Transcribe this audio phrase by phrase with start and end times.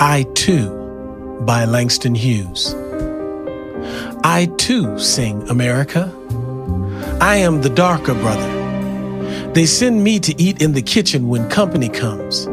[0.00, 2.74] I Too by Langston Hughes.
[4.24, 6.12] I too sing America.
[7.20, 9.52] I am the darker brother.
[9.52, 12.46] They send me to eat in the kitchen when company comes,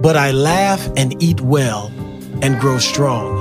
[0.00, 1.90] but I laugh and eat well
[2.40, 3.34] and grow strong.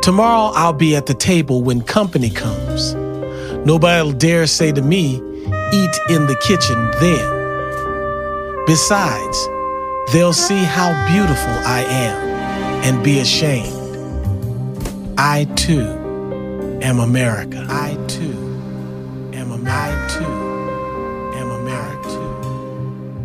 [0.00, 2.94] Tomorrow I'll be at the table when company comes.
[3.66, 5.16] Nobody'll dare say to me,
[5.72, 8.64] eat in the kitchen then.
[8.66, 9.48] Besides,
[10.14, 12.16] they'll see how beautiful I am
[12.84, 13.74] and be ashamed.
[15.18, 17.66] I too am America.
[17.68, 18.30] I too
[19.34, 19.66] am America.
[19.66, 20.24] I too
[21.36, 22.20] am America.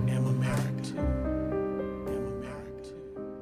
[0.09, 0.95] Am America.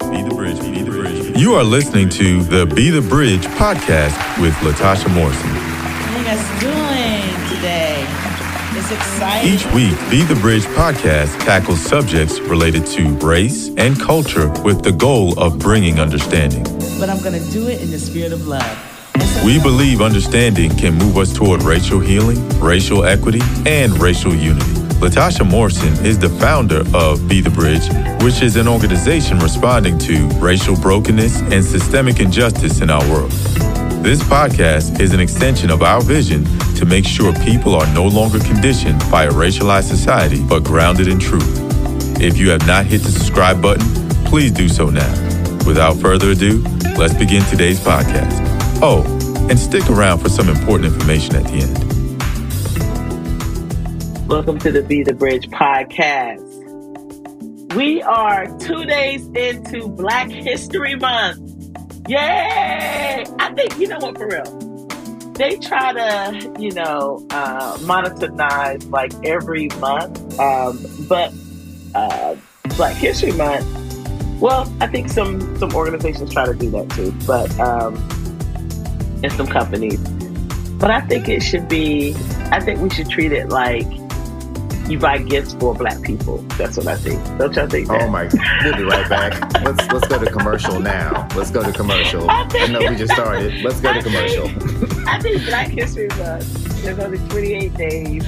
[0.01, 0.11] Am America.
[0.11, 1.37] Be the Bridge, Be the Bridge.
[1.37, 5.49] You are listening to the Be the Bridge podcast with Latasha Morrison.
[5.51, 7.06] How you guys doing today?
[8.91, 9.53] Exciting.
[9.53, 14.91] Each week, Be the Bridge podcast tackles subjects related to race and culture with the
[14.93, 16.63] goal of bringing understanding.
[16.99, 18.65] but I'm gonna do it in the spirit of love.
[19.45, 24.71] We believe understanding can move us toward racial healing, racial equity, and racial unity.
[25.01, 27.87] Latasha Morrison is the founder of Be the Bridge,
[28.23, 33.31] which is an organization responding to racial brokenness and systemic injustice in our world.
[34.07, 38.39] This podcast is an extension of our vision to make sure people are no longer
[38.39, 41.43] conditioned by a racialized society, but grounded in truth.
[42.21, 43.85] If you have not hit the subscribe button,
[44.23, 45.11] please do so now.
[45.65, 46.63] Without further ado,
[46.97, 48.31] let's begin today's podcast.
[48.81, 49.03] Oh,
[49.49, 51.77] and stick around for some important information at the end.
[54.29, 56.45] Welcome to the Be the Bridge podcast.
[57.75, 61.46] We are two days into Black History Month.
[62.07, 63.25] Yay!
[63.37, 64.45] I think, you know what, for real?
[65.33, 71.33] They try to, you know, uh, monetize like every month, um, but
[71.93, 72.35] uh,
[72.77, 73.67] Black History Month,
[74.39, 77.95] well, I think some, some organizations try to do that too, but, um,
[79.23, 79.99] and some companies.
[80.79, 82.15] But I think it should be,
[82.51, 83.87] I think we should treat it like
[84.89, 86.37] you buy gifts for black people.
[86.57, 87.23] That's what I think.
[87.37, 88.01] Don't y'all think that?
[88.03, 88.29] Oh my!
[88.63, 89.33] We'll be right back.
[89.63, 91.27] Let's let's go to commercial now.
[91.35, 92.29] Let's go to commercial.
[92.29, 93.61] I I know we just started.
[93.63, 94.47] Let's go to commercial.
[94.47, 98.25] think- I think Black History Month, uh, there's only 28 days.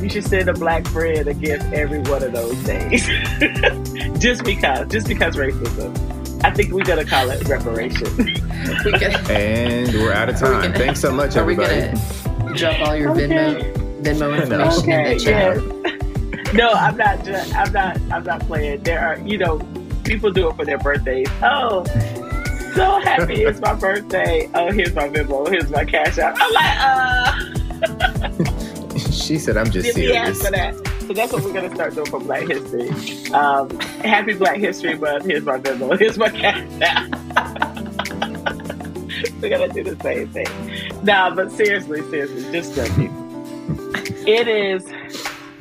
[0.00, 3.06] You should send a black friend a gift every one of those days.
[4.20, 6.44] just because, just because racism.
[6.44, 8.08] I think we're gonna call it reparation.
[8.16, 8.34] We
[9.30, 10.62] And we're out of time.
[10.62, 11.82] gonna- Thanks so much, are everybody.
[12.38, 13.28] gonna drop all your Okay.
[13.28, 15.56] Venmo Venmo information okay, in the chat?
[15.62, 15.81] yeah.
[16.52, 17.28] No, I'm not.
[17.28, 18.00] I'm not.
[18.12, 18.82] I'm not playing.
[18.82, 19.58] There are, you know,
[20.04, 21.28] people do it for their birthdays.
[21.42, 21.84] Oh,
[22.74, 23.42] so happy!
[23.42, 24.48] It's my birthday.
[24.54, 25.48] Oh, here's my Venmo.
[25.48, 26.36] Here's my cash out.
[26.38, 27.32] I'm like, uh.
[29.10, 30.74] she said, "I'm just serious." for that?
[31.06, 32.90] So that's what we're gonna start doing for Black History.
[33.32, 35.24] Um, happy Black History Month.
[35.24, 35.98] Here's my Venmo.
[35.98, 37.08] Here's my cash out.
[39.40, 40.46] we're gonna do the same thing.
[41.02, 43.10] No, but seriously, seriously, just joking.
[44.26, 44.84] It is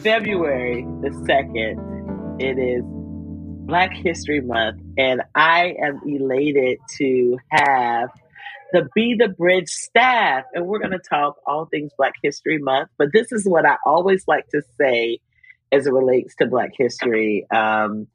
[0.03, 2.39] February the second.
[2.39, 8.09] It is Black History Month, and I am elated to have
[8.73, 12.90] the Be the Bridge staff, and we're going to talk all things Black History Month.
[12.97, 15.19] But this is what I always like to say
[15.72, 17.45] as it relates to Black history.
[17.51, 18.07] Um,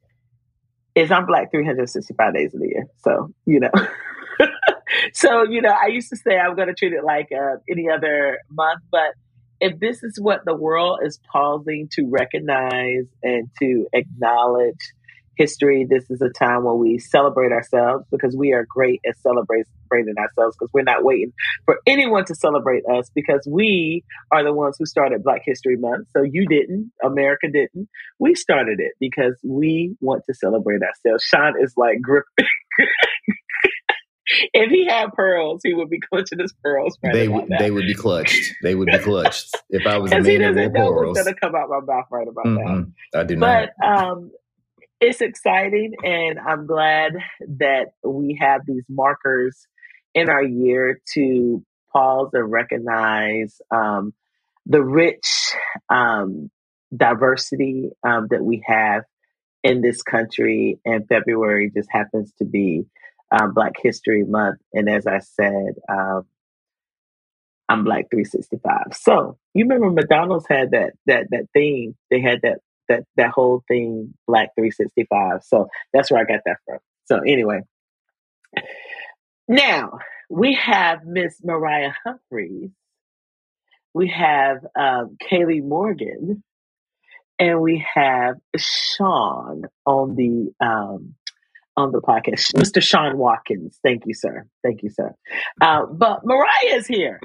[0.96, 2.86] is I'm black 365 days of the year.
[3.04, 3.70] So, you know.
[5.12, 7.88] so, you know, I used to say I'm going to treat it like uh, any
[7.90, 9.12] other month, but
[9.60, 14.92] if this is what the world is pausing to recognize and to acknowledge
[15.36, 19.64] history, this is a time where we celebrate ourselves because we are great at celebrating
[20.18, 21.32] ourselves because we're not waiting
[21.64, 24.02] for anyone to celebrate us because we
[24.32, 26.08] are the ones who started Black History Month.
[26.16, 27.88] So you didn't, America didn't.
[28.18, 31.22] We started it because we want to celebrate ourselves.
[31.22, 32.46] Sean is like gripping.
[34.52, 37.86] if he had pearls, he would be clutching his pearls right They would they would
[37.86, 38.54] be clutched.
[38.62, 41.24] They would be clutched if I was a man of doesn't war know what's pearls.
[41.24, 42.50] going to come out my mouth right about that.
[42.50, 43.68] Mm-mm, I do not.
[43.80, 44.30] But um,
[45.00, 47.12] it's exciting, and I'm glad
[47.58, 49.66] that we have these markers
[50.14, 54.14] in our year to pause and recognize um,
[54.64, 55.54] the rich
[55.88, 56.50] um,
[56.96, 59.04] diversity um, that we have
[59.62, 60.80] in this country.
[60.84, 62.86] And February just happens to be
[63.30, 65.74] um, Black History Month, and as I said.
[65.88, 66.26] Um,
[67.68, 68.92] I'm Black 365.
[68.92, 71.96] So you remember McDonald's had that that that theme.
[72.10, 72.58] They had that
[72.88, 75.42] that that whole thing Black 365.
[75.42, 76.78] So that's where I got that from.
[77.06, 77.62] So anyway,
[79.48, 79.98] now
[80.30, 82.70] we have Miss Mariah Humphries.
[83.94, 86.42] We have um, Kaylee Morgan,
[87.38, 91.14] and we have Sean on the um,
[91.76, 92.82] on the podcast, Mr.
[92.82, 93.78] Sean Watkins.
[93.82, 94.46] Thank you, sir.
[94.62, 95.14] Thank you, sir.
[95.60, 97.20] Uh, but Mariah is here,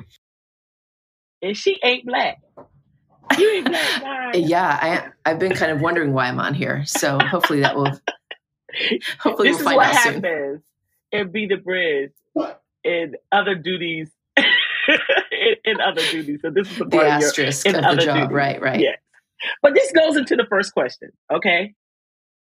[1.41, 2.39] and she ain't black.
[3.37, 4.37] You ain't black, Mariah.
[4.37, 4.79] Yeah,
[5.25, 6.83] I, I've been kind of wondering why I'm on here.
[6.85, 7.91] So hopefully that will.
[9.19, 10.13] Hopefully this we'll is find what out soon.
[10.15, 10.61] happens
[11.11, 12.11] in Be the Bridge
[12.83, 14.09] and other duties.
[14.37, 14.45] in,
[15.65, 16.39] in other duties.
[16.41, 18.31] So this is the The part of your- asterisk in of the job, duties.
[18.33, 18.61] right?
[18.61, 18.79] Right.
[18.79, 18.97] Yes.
[19.61, 21.73] But this goes into the first question, okay?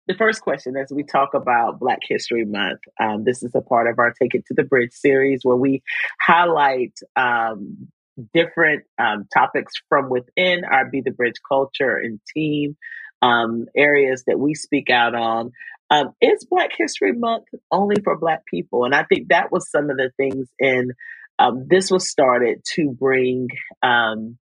[0.06, 2.81] The first question as we talk about Black History Month.
[2.99, 5.82] Um, this is a part of our Take It to the Bridge series where we
[6.20, 7.88] highlight um,
[8.35, 12.76] different um, topics from within our Be the Bridge culture and team,
[13.23, 15.52] um, areas that we speak out on.
[15.91, 18.85] Um, it's Black History Month only for Black people.
[18.85, 20.93] And I think that was some of the things in
[21.38, 23.49] um, this was started to bring
[23.82, 24.38] um,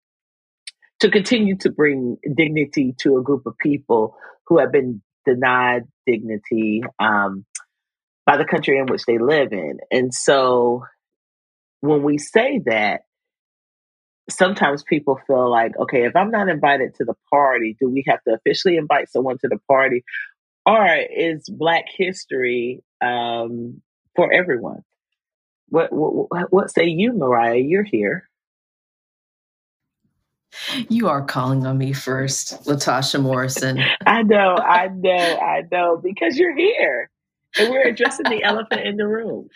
[1.00, 4.16] to continue to bring dignity to a group of people
[4.46, 7.44] who have been denied dignity um,
[8.26, 9.78] by the country in which they live in.
[9.90, 10.84] And so
[11.80, 13.02] when we say that,
[14.30, 18.22] sometimes people feel like, okay, if I'm not invited to the party, do we have
[18.24, 20.04] to officially invite someone to the party?
[20.66, 23.80] Or is Black history um,
[24.14, 24.82] for everyone?
[25.70, 27.56] What, what what say you, Mariah?
[27.56, 28.27] You're here.
[30.88, 33.80] You are calling on me first, Latasha Morrison.
[34.06, 37.10] I know, I know, I know, because you're here.
[37.58, 39.48] And we're addressing the elephant in the room.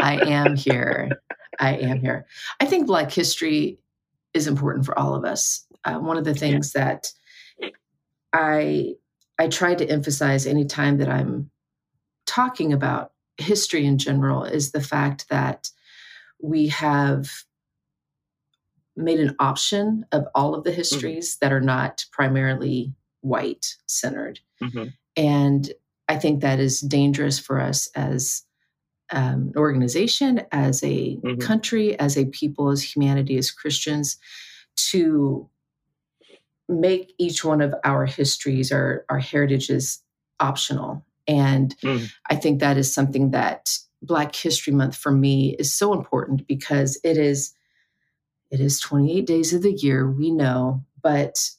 [0.00, 1.10] I am here.
[1.58, 2.26] I am here.
[2.60, 3.78] I think Black history
[4.34, 5.66] is important for all of us.
[5.84, 7.12] Uh, one of the things that
[8.32, 8.94] I
[9.38, 11.50] I try to emphasize anytime that I'm
[12.26, 15.68] talking about history in general is the fact that
[16.40, 17.30] we have
[18.96, 24.40] made an option of all of the histories that are not primarily white centered.
[25.16, 25.72] And
[26.08, 28.42] I think that is dangerous for us as
[29.10, 31.40] um, an organization, as a Mhm.
[31.40, 34.16] country, as a people, as humanity, as Christians,
[34.90, 35.48] to
[36.68, 40.02] make each one of our histories, our, our heritages
[40.40, 41.04] optional.
[41.28, 42.10] And Mm.
[42.30, 46.98] I think that is something that Black History Month for me is so important because
[47.04, 47.54] it is
[48.54, 51.50] it is 28 days of the year, we know, but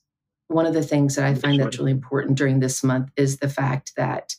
[0.47, 3.49] one of the things that I find that's really important during this month is the
[3.49, 4.35] fact that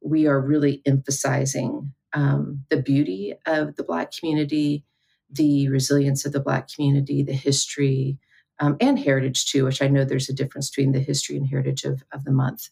[0.00, 4.84] we are really emphasizing um, the beauty of the Black community,
[5.28, 8.18] the resilience of the Black community, the history,
[8.60, 11.82] um, and heritage too, which I know there's a difference between the history and heritage
[11.82, 12.68] of, of the month.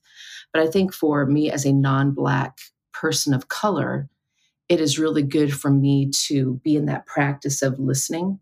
[0.52, 2.58] But I think for me as a non Black
[2.92, 4.08] person of color,
[4.68, 8.38] it is really good for me to be in that practice of listening,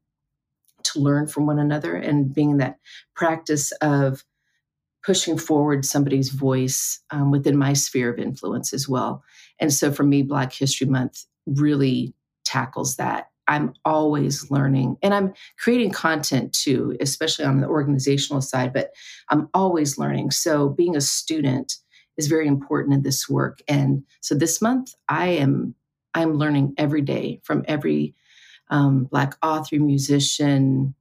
[0.93, 2.79] to learn from one another, and being in that
[3.15, 4.25] practice of
[5.05, 9.23] pushing forward somebody's voice um, within my sphere of influence as well.
[9.59, 13.29] And so for me, Black History Month really tackles that.
[13.49, 18.93] I'm always learning and I'm creating content too, especially on the organizational side, but
[19.31, 20.31] I'm always learning.
[20.31, 21.75] So being a student
[22.17, 23.59] is very important in this work.
[23.67, 25.75] And so this month I am
[26.15, 28.15] I'm learning every day from every
[28.73, 30.95] um, Black author, musician,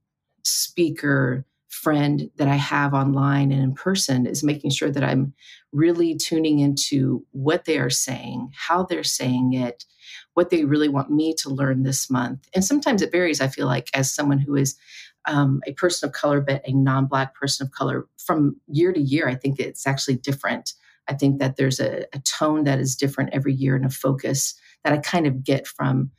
[0.44, 5.32] speaker, friend that I have online and in person is making sure that I'm
[5.72, 9.86] really tuning into what they are saying, how they're saying it,
[10.34, 12.46] what they really want me to learn this month.
[12.54, 14.76] And sometimes it varies, I feel like, as someone who is
[15.24, 19.00] um, a person of color, but a non Black person of color, from year to
[19.00, 20.74] year, I think it's actually different.
[21.08, 24.54] I think that there's a, a tone that is different every year and a focus
[24.84, 26.10] that I kind of get from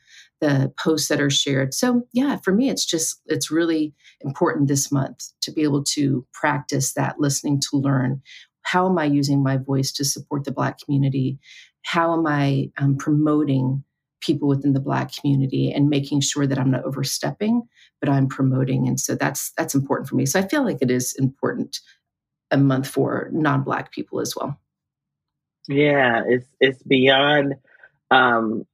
[0.43, 1.73] the posts that are shared.
[1.73, 6.27] So yeah, for me, it's just it's really important this month to be able to
[6.33, 8.21] practice that listening to learn.
[8.63, 11.39] How am I using my voice to support the Black community?
[11.83, 13.85] How am I um, promoting
[14.19, 17.62] people within the Black community and making sure that I'm not overstepping,
[18.01, 18.85] but I'm promoting?
[18.85, 20.25] And so that's that's important for me.
[20.25, 21.79] So I feel like it is important
[22.51, 24.59] a month for non-Black people as well.
[25.69, 27.55] Yeah, it's it's beyond.
[28.12, 28.65] Um,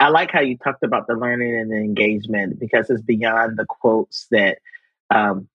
[0.00, 3.66] I like how you talked about the learning and the engagement because it's beyond the
[3.68, 4.58] quotes that
[5.14, 5.48] um,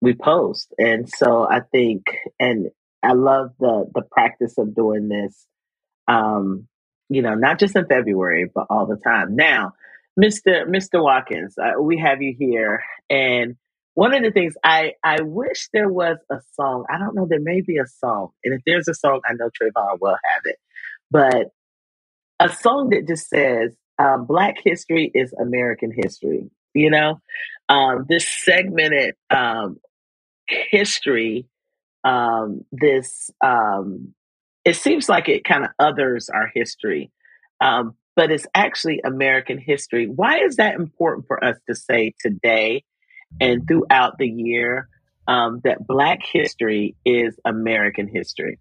[0.00, 2.04] we post, and so I think,
[2.38, 2.70] and
[3.02, 5.46] I love the the practice of doing this.
[6.06, 6.68] Um,
[7.08, 9.34] you know, not just in February, but all the time.
[9.34, 9.72] Now,
[10.16, 13.56] Mister Mister Watkins, uh, we have you here, and
[13.94, 16.84] one of the things I I wish there was a song.
[16.88, 17.26] I don't know.
[17.28, 20.42] There may be a song, and if there's a song, I know Trayvon will have
[20.44, 20.56] it.
[21.10, 21.48] But
[22.38, 27.20] a song that just says uh, "Black history is American history." You know,
[27.68, 29.78] um, this segmented um,
[30.48, 31.46] history.
[32.04, 34.14] Um, this um,
[34.64, 37.10] it seems like it kind of others our history.
[37.60, 40.06] um, but it's actually American history.
[40.08, 42.84] Why is that important for us to say today
[43.40, 44.88] and throughout the year
[45.28, 48.58] um, that Black history is American history?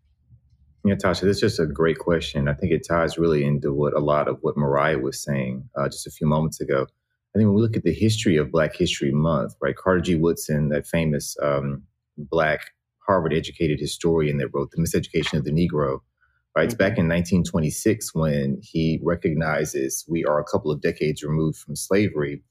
[0.86, 2.48] Yeah, Tasha, that's just a great question.
[2.48, 5.89] I think it ties really into what a lot of what Mariah was saying uh,
[5.89, 6.84] just a few moments ago.
[6.84, 10.15] I think when we look at the history of Black History Month, right, Carter G.
[10.15, 11.84] Woodson, that famous um,
[12.17, 12.72] Black
[13.05, 16.00] Harvard educated historian that wrote The Miseducation of the Negro,
[16.55, 16.65] right?
[16.65, 21.75] It's back in 1926 when he recognizes we are a couple of decades removed from
[21.75, 22.41] slavery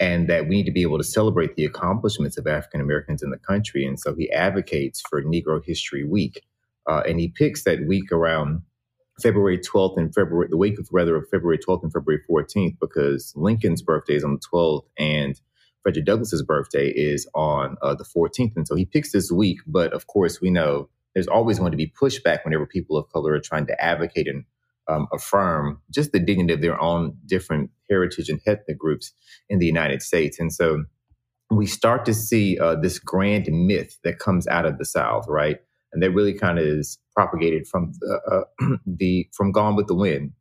[0.00, 3.30] and that we need to be able to celebrate the accomplishments of African Americans in
[3.30, 3.86] the country.
[3.86, 6.42] And so he advocates for Negro History Week.
[6.88, 8.62] Uh, and he picks that week around
[9.22, 13.32] February 12th and February, the week of rather of February 12th and February 14th, because
[13.36, 15.40] Lincoln's birthday is on the 12th and
[15.82, 18.52] Frederick Douglass's birthday is on uh, the 14th.
[18.56, 19.58] And so he picks this week.
[19.66, 23.32] But of course, we know there's always going to be pushback whenever people of color
[23.32, 24.44] are trying to advocate and
[24.88, 29.12] um, affirm just the dignity of their own different heritage and ethnic groups
[29.48, 30.38] in the United States.
[30.40, 30.84] And so
[31.50, 35.58] we start to see uh, this grand myth that comes out of the South, right?
[35.92, 39.94] And that really kind of is propagated from the, uh, the from Gone with the
[39.94, 40.32] Wind.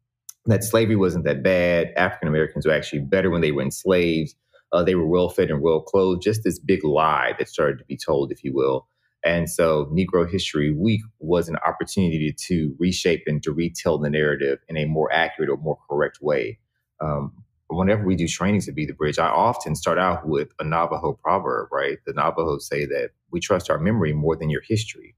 [0.46, 1.91] That slavery wasn't that bad.
[1.96, 4.34] African Americans were actually better when they were enslaved.
[4.72, 6.24] Uh, they were well fed and well clothed.
[6.24, 8.88] Just this big lie that started to be told, if you will.
[9.24, 14.60] And so Negro History Week was an opportunity to reshape and to retell the narrative
[14.67, 16.58] in a more accurate or more correct way.
[17.01, 17.34] Um,
[17.67, 21.13] whenever we do trainings at Be the Bridge, I often start out with a Navajo
[21.13, 22.00] proverb, right?
[22.05, 25.15] The Navajos say that we trust our memory more than your history.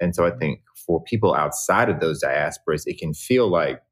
[0.00, 3.82] And so I think for people outside of those diasporas, it can feel like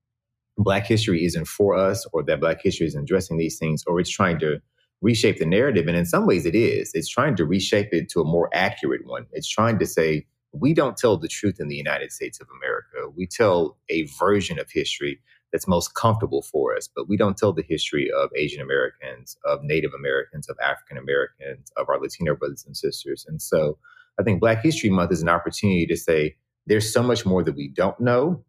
[0.57, 4.11] Black history isn't for us or that Black history isn't addressing these things or it's
[4.11, 4.61] trying to
[5.01, 5.87] reshape the narrative.
[5.87, 6.91] And in some ways, it is.
[6.95, 9.27] It's trying to reshape it to a more accurate one.
[9.33, 13.13] It's trying to say, we don't tell the truth in the United States of America.
[13.15, 15.21] We tell a version of history
[15.53, 19.61] that's most comfortable for us, but we don't tell the history of Asian Americans, of
[19.63, 23.25] Native Americans, of African Americans, of our Latino brothers and sisters.
[23.29, 23.79] And so
[24.19, 27.57] I think Black History Month is an opportunity to say there's so much more that
[27.57, 28.45] we don't know.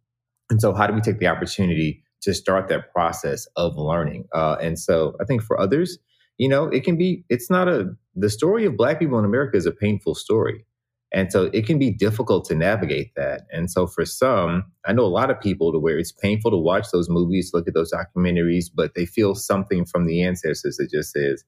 [0.49, 4.25] And so, how do we take the opportunity to start that process of learning?
[4.33, 5.97] Uh, and so, I think for others,
[6.38, 9.57] you know, it can be, it's not a, the story of Black people in America
[9.57, 10.65] is a painful story.
[11.11, 13.41] And so it can be difficult to navigate that.
[13.51, 16.57] And so for some, I know a lot of people to where it's painful to
[16.57, 20.91] watch those movies, look at those documentaries, but they feel something from the ancestors that
[20.91, 21.43] just says,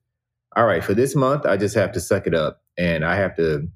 [0.56, 3.36] all right, for this month, I just have to suck it up and I have
[3.36, 3.68] to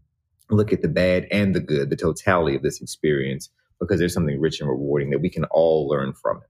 [0.49, 3.49] look at the bad and the good, the totality of this experience,
[3.79, 6.43] because there's something rich and rewarding that we can all learn from it.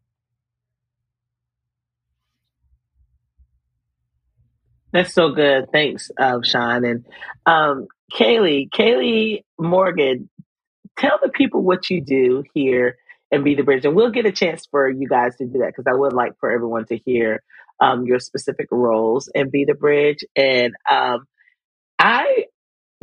[4.91, 5.71] That's so good.
[5.71, 6.85] Thanks, uh, Sean.
[6.85, 7.05] And
[7.45, 10.29] um, Kaylee, Kaylee Morgan,
[10.97, 12.97] tell the people what you do here
[13.31, 13.85] and Be the Bridge.
[13.85, 16.33] And we'll get a chance for you guys to do that because I would like
[16.39, 17.43] for everyone to hear
[17.79, 20.19] um, your specific roles and Be the Bridge.
[20.35, 21.25] And um,
[21.99, 22.45] I,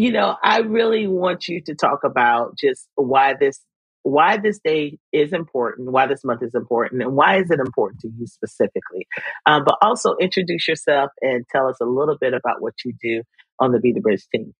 [0.02, 3.60] you know, I really want you to talk about just why this
[4.02, 8.00] why this day is important, why this month is important, and why is it important
[8.00, 9.06] to you specifically.
[9.46, 13.22] Um, but also introduce yourself and tell us a little bit about what you do
[13.60, 14.52] on the Be the Bridge team.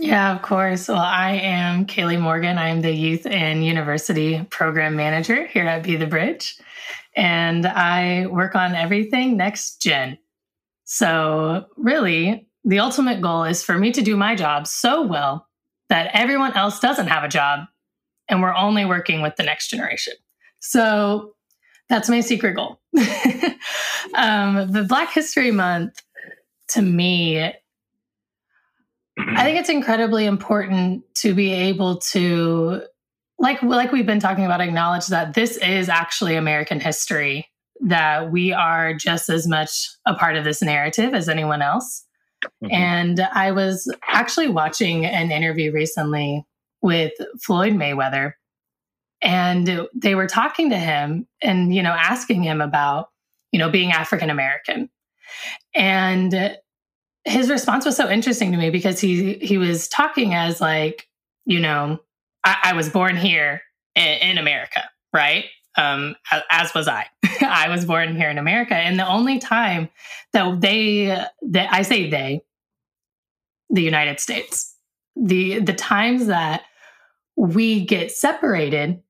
[0.00, 0.88] Yeah, of course.
[0.88, 2.56] Well, I am Kaylee Morgan.
[2.56, 6.56] I am the Youth and University Program Manager here at Be the Bridge.
[7.14, 10.16] And I work on everything next gen.
[10.84, 15.48] So, really, the ultimate goal is for me to do my job so well
[15.88, 17.60] that everyone else doesn't have a job
[18.28, 20.12] and we're only working with the next generation.
[20.60, 21.32] So
[21.88, 22.78] that's my secret goal.
[24.14, 26.02] um, the Black History Month,
[26.68, 32.82] to me, I think it's incredibly important to be able to,
[33.38, 37.48] like, like we've been talking about, acknowledge that this is actually American history.
[37.80, 42.04] That we are just as much a part of this narrative as anyone else.
[42.44, 42.72] Mm-hmm.
[42.72, 46.44] And I was actually watching an interview recently
[46.82, 48.34] with Floyd Mayweather,
[49.20, 53.08] and they were talking to him and, you know, asking him about,
[53.50, 54.88] you know, being African American.
[55.74, 56.56] And
[57.24, 61.08] his response was so interesting to me because he he was talking as like,
[61.44, 61.98] you know,
[62.44, 63.62] I, I was born here
[63.96, 65.46] in, in America, right?
[65.78, 66.16] um,
[66.50, 67.06] as was I.
[67.48, 69.88] I was born here in America, and the only time
[70.32, 71.06] that they,
[71.50, 72.42] that I say they,
[73.70, 74.74] the United States,
[75.16, 76.62] the the times that
[77.36, 79.02] we get separated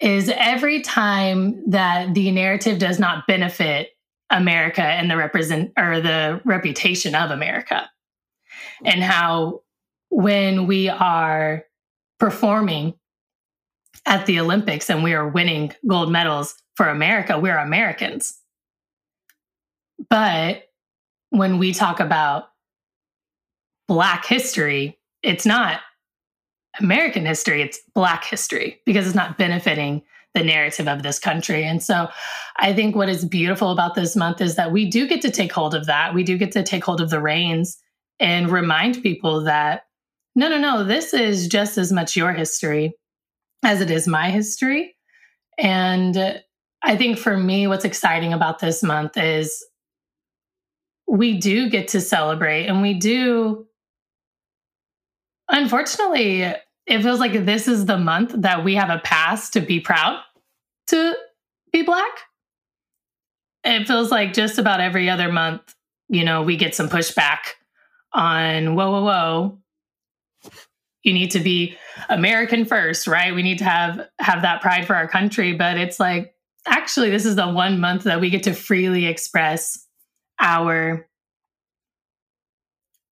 [0.00, 3.90] is every time that the narrative does not benefit
[4.30, 7.90] America and the represent or the reputation of America,
[8.84, 9.62] and how
[10.10, 11.64] when we are
[12.18, 12.94] performing
[14.08, 18.38] at the Olympics and we are winning gold medals for America, we're Americans.
[20.08, 20.64] But
[21.30, 22.44] when we talk about
[23.86, 25.80] Black history, it's not
[26.80, 30.02] American history, it's Black history because it's not benefiting
[30.34, 31.64] the narrative of this country.
[31.64, 32.08] And so
[32.56, 35.52] I think what is beautiful about this month is that we do get to take
[35.52, 36.14] hold of that.
[36.14, 37.78] We do get to take hold of the reins
[38.20, 39.82] and remind people that
[40.34, 42.94] no, no, no, this is just as much your history
[43.62, 44.96] as it is my history.
[45.58, 46.42] And
[46.82, 49.64] I think for me, what's exciting about this month is
[51.08, 53.66] we do get to celebrate and we do.
[55.48, 59.80] Unfortunately, it feels like this is the month that we have a pass to be
[59.80, 60.20] proud
[60.88, 61.14] to
[61.72, 62.10] be Black.
[63.64, 65.74] It feels like just about every other month,
[66.08, 67.38] you know, we get some pushback
[68.12, 69.58] on whoa, whoa, whoa.
[71.08, 71.74] You need to be
[72.10, 73.34] American first, right?
[73.34, 75.54] We need to have have that pride for our country.
[75.54, 76.34] But it's like
[76.66, 79.86] actually this is the one month that we get to freely express
[80.38, 81.08] our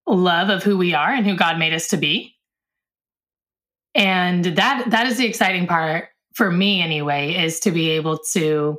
[0.07, 2.37] love of who we are and who God made us to be.
[3.95, 8.79] And that that is the exciting part for me anyway is to be able to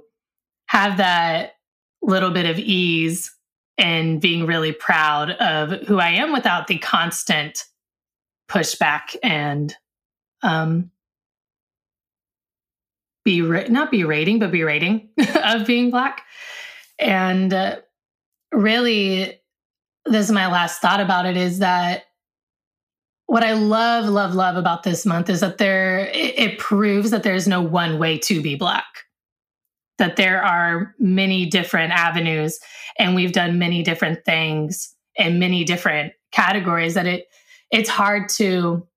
[0.67, 1.53] have that
[2.03, 3.35] little bit of ease
[3.79, 7.65] and being really proud of who I am without the constant
[8.47, 9.75] pushback and
[10.43, 10.91] um
[13.25, 15.09] be not berating but berating
[15.43, 16.23] of being black
[16.99, 17.75] and uh,
[18.53, 19.39] really
[20.05, 22.03] this is my last thought about it is that
[23.27, 27.23] what I love, love, love about this month is that there it, it proves that
[27.23, 28.85] there's no one way to be black.
[29.97, 32.59] That there are many different avenues
[32.97, 37.25] and we've done many different things in many different categories that it
[37.71, 38.87] it's hard to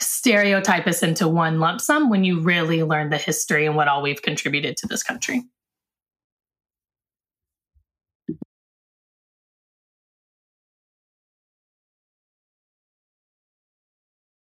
[0.00, 4.02] stereotype us into one lump sum when you really learn the history and what all
[4.02, 5.42] we've contributed to this country.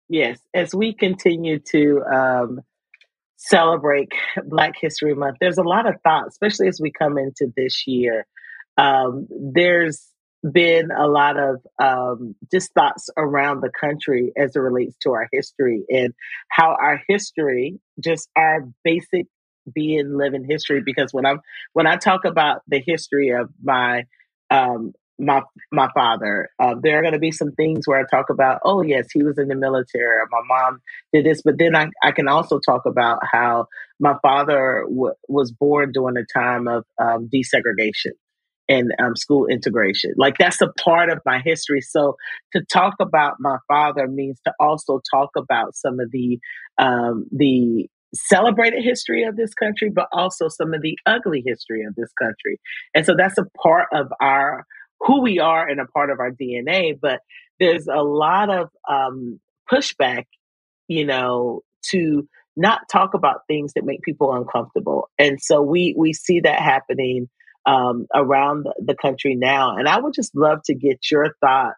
[0.08, 2.60] Yes, as we continue to um,
[3.36, 4.10] celebrate
[4.46, 8.26] Black History Month, there's a lot of thought, especially as we come into this year.
[8.78, 10.08] Um, there's
[10.52, 15.28] been a lot of um, just thoughts around the country as it relates to our
[15.32, 16.14] history and
[16.48, 19.26] how our history, just our basic
[19.74, 20.82] being living history.
[20.84, 21.40] Because when I'm
[21.72, 24.04] when I talk about the history of my
[24.50, 26.48] um, my my father.
[26.58, 29.22] Uh, there are going to be some things where I talk about, oh yes, he
[29.22, 30.80] was in the military, my mom
[31.12, 33.66] did this, but then I, I can also talk about how
[33.98, 38.12] my father w- was born during a time of um, desegregation
[38.68, 40.12] and um, school integration.
[40.16, 41.80] Like that's a part of my history.
[41.80, 42.16] So
[42.52, 46.38] to talk about my father means to also talk about some of the
[46.78, 51.94] um, the celebrated history of this country, but also some of the ugly history of
[51.94, 52.58] this country.
[52.94, 54.64] And so that's a part of our
[55.00, 56.98] who we are and a part of our DNA.
[57.00, 57.20] But
[57.60, 60.24] there's a lot of um, pushback,
[60.88, 62.26] you know, to
[62.56, 65.08] not talk about things that make people uncomfortable.
[65.18, 67.28] And so we we see that happening
[67.68, 69.76] um, around the country now.
[69.76, 71.76] And I would just love to get your thoughts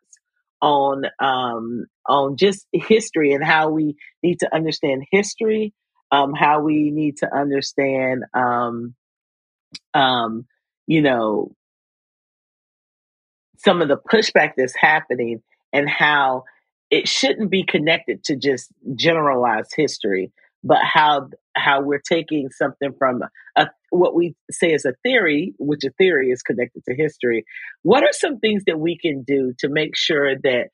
[0.63, 5.75] on um, on just history and how we need to understand history,
[6.13, 8.95] um, how we need to understand, um,
[9.93, 10.47] um,
[10.87, 11.53] you know,
[13.59, 16.45] some of the pushback that's happening and how
[16.91, 23.23] it shouldn't be connected to just generalized history, but how how we're taking something from
[23.57, 27.45] a, what we say is a theory, which a theory is connected to history.
[27.83, 30.69] What are some things that we can do to make sure that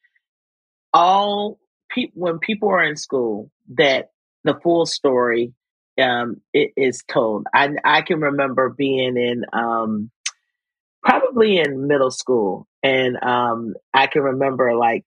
[0.92, 1.58] all
[1.90, 4.10] people, when people are in school, that
[4.44, 5.52] the full story
[6.00, 7.46] um, is told?
[7.54, 10.10] I, I can remember being in um,
[11.02, 12.66] probably in middle school.
[12.82, 15.04] And um, I can remember like,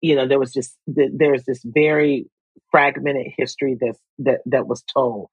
[0.00, 2.26] you know, there was just, there's this very
[2.70, 5.30] fragmented history that's, that, that was told.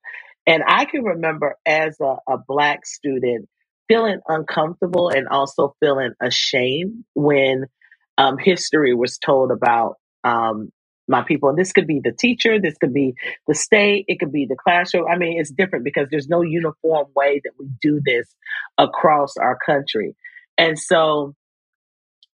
[0.47, 3.47] And I can remember as a, a black student
[3.87, 7.65] feeling uncomfortable and also feeling ashamed when
[8.17, 10.71] um, history was told about um,
[11.07, 11.49] my people.
[11.49, 13.13] And this could be the teacher, this could be
[13.47, 15.07] the state, it could be the classroom.
[15.11, 18.33] I mean, it's different because there's no uniform way that we do this
[18.77, 20.15] across our country.
[20.57, 21.35] And so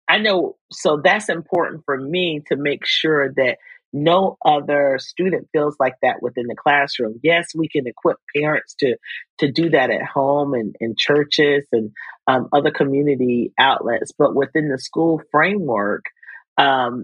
[0.07, 3.57] I know, so that's important for me to make sure that
[4.03, 7.19] no other student feels like that within the classroom.
[7.23, 8.97] Yes, we can equip parents to
[9.39, 11.91] to do that at home and in churches and
[12.27, 16.03] um, other community outlets, but within the school framework,
[16.57, 17.03] um,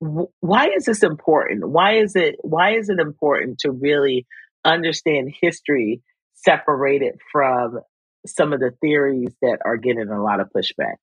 [0.00, 1.68] why is this important?
[1.68, 4.26] Why is it why is it important to really
[4.64, 6.02] understand history
[6.34, 7.80] separated from
[8.26, 10.96] some of the theories that are getting a lot of pushback?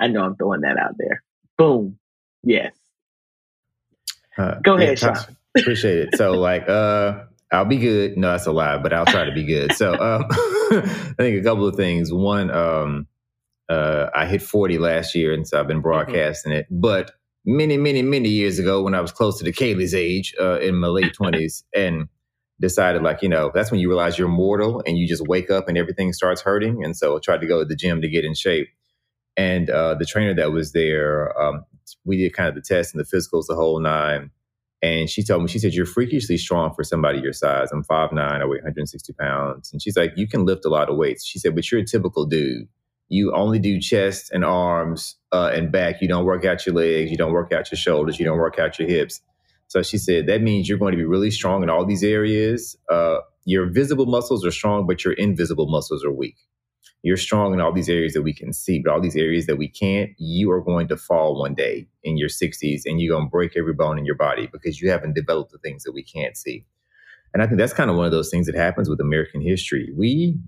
[0.00, 1.22] I know I'm throwing that out there.
[1.56, 1.98] Boom.
[2.42, 2.72] Yes.
[4.38, 5.36] Uh, Go ahead, yeah, Sean.
[5.58, 6.16] Appreciate it.
[6.16, 8.16] So, like, uh, I'll be good.
[8.16, 9.72] No, that's a lie, but I'll try to be good.
[9.72, 12.12] So, um, I think a couple of things.
[12.12, 13.06] One, um,
[13.68, 15.82] uh, I hit 40 last year, and so I've been mm-hmm.
[15.82, 16.60] broadcasting mm-hmm.
[16.60, 16.66] it.
[16.70, 17.12] But
[17.44, 20.76] many, many, many years ago, when I was close to the Kaylee's age, uh, in
[20.76, 22.08] my late 20s, and
[22.60, 25.68] decided like you know that's when you realize you're mortal and you just wake up
[25.68, 28.24] and everything starts hurting and so I tried to go to the gym to get
[28.24, 28.68] in shape
[29.36, 31.64] and uh, the trainer that was there um,
[32.08, 34.30] we did kind of the test and the physicals the whole nine
[34.82, 37.70] and she told me, she said, You're freakishly strong for somebody your size.
[37.72, 39.72] I'm 5'9, I weigh 160 pounds.
[39.72, 41.26] And she's like, You can lift a lot of weights.
[41.26, 42.68] She said, But you're a typical dude.
[43.08, 46.00] You only do chest and arms uh, and back.
[46.00, 47.10] You don't work out your legs.
[47.10, 48.18] You don't work out your shoulders.
[48.18, 49.20] You don't work out your hips.
[49.66, 52.76] So she said, That means you're going to be really strong in all these areas.
[52.88, 56.36] Uh, your visible muscles are strong, but your invisible muscles are weak
[57.08, 59.56] you're strong in all these areas that we can see, but all these areas that
[59.56, 63.26] we can't, you are going to fall one day in your 60s and you're going
[63.26, 66.02] to break every bone in your body because you haven't developed the things that we
[66.02, 66.64] can't see.
[67.32, 69.92] And I think that's kind of one of those things that happens with American history.
[69.96, 70.38] We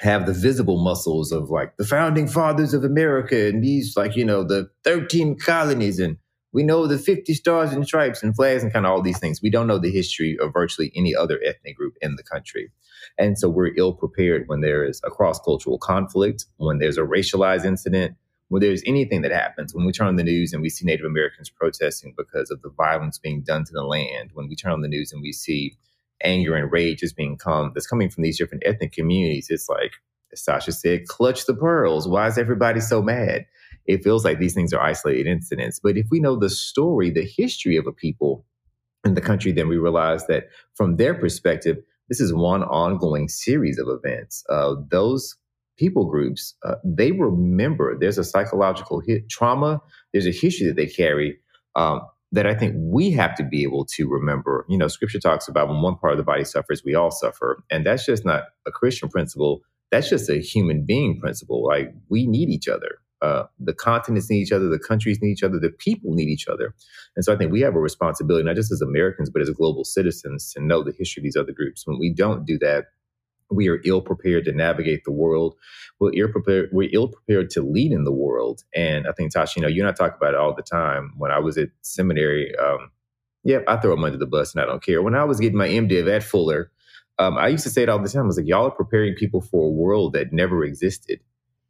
[0.00, 4.24] have the visible muscles of like the founding fathers of America and these, like, you
[4.24, 6.16] know, the 13 colonies and
[6.52, 9.42] we know the 50 stars and stripes and flags and kind of all these things.
[9.42, 12.70] We don't know the history of virtually any other ethnic group in the country.
[13.18, 17.02] And so we're ill prepared when there is a cross cultural conflict, when there's a
[17.02, 18.16] racialized incident,
[18.48, 19.74] when there's anything that happens.
[19.74, 22.70] When we turn on the news and we see Native Americans protesting because of the
[22.70, 25.76] violence being done to the land, when we turn on the news and we see
[26.22, 29.92] anger and rage is being come that's coming from these different ethnic communities, it's like
[30.32, 32.06] as Sasha said, clutch the pearls.
[32.06, 33.46] Why is everybody so mad?
[33.86, 35.80] It feels like these things are isolated incidents.
[35.82, 38.44] But if we know the story, the history of a people
[39.04, 43.78] in the country, then we realize that from their perspective, this is one ongoing series
[43.78, 44.44] of events.
[44.48, 45.36] Uh, those
[45.78, 49.80] people groups, uh, they remember there's a psychological trauma,
[50.12, 51.38] there's a history that they carry
[51.76, 52.00] um,
[52.32, 54.66] that I think we have to be able to remember.
[54.68, 57.62] You know, scripture talks about when one part of the body suffers, we all suffer.
[57.70, 61.66] And that's just not a Christian principle, that's just a human being principle.
[61.66, 62.98] Like we need each other.
[63.20, 66.46] Uh, the continents need each other, the countries need each other, the people need each
[66.46, 66.74] other.
[67.16, 69.84] And so I think we have a responsibility, not just as Americans, but as global
[69.84, 71.86] citizens, to know the history of these other groups.
[71.86, 72.86] When we don't do that,
[73.50, 75.56] we are ill prepared to navigate the world.
[75.98, 76.70] We're ill prepared.
[76.72, 78.62] We're ill prepared to lead in the world.
[78.74, 81.14] And I think Tasha, you know, you and I talk about it all the time.
[81.16, 82.90] When I was at seminary, um,
[83.44, 85.02] yeah, I throw them under the bus and I don't care.
[85.02, 86.70] When I was getting my MDiv at Fuller,
[87.18, 88.24] um, I used to say it all the time.
[88.24, 91.20] I was like, y'all are preparing people for a world that never existed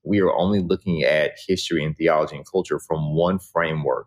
[0.05, 4.07] we are only looking at history and theology and culture from one framework.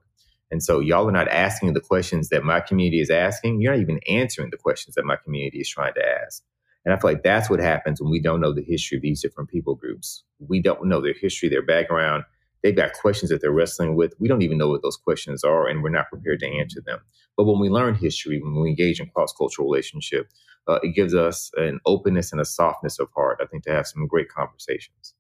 [0.50, 3.62] And so y'all are not asking the questions that my community is asking.
[3.62, 6.44] You're not even answering the questions that my community is trying to ask.
[6.84, 9.22] And I feel like that's what happens when we don't know the history of these
[9.22, 10.24] different people groups.
[10.40, 12.24] We don't know their history, their background.
[12.64, 14.14] They've got questions that they're wrestling with.
[14.20, 17.00] We don't even know what those questions are, and we're not prepared to answer them.
[17.38, 20.30] But when we learn history, when we engage in cross cultural relationship,
[20.68, 23.88] uh, it gives us an openness and a softness of heart, I think, to have
[23.88, 25.16] some great conversations.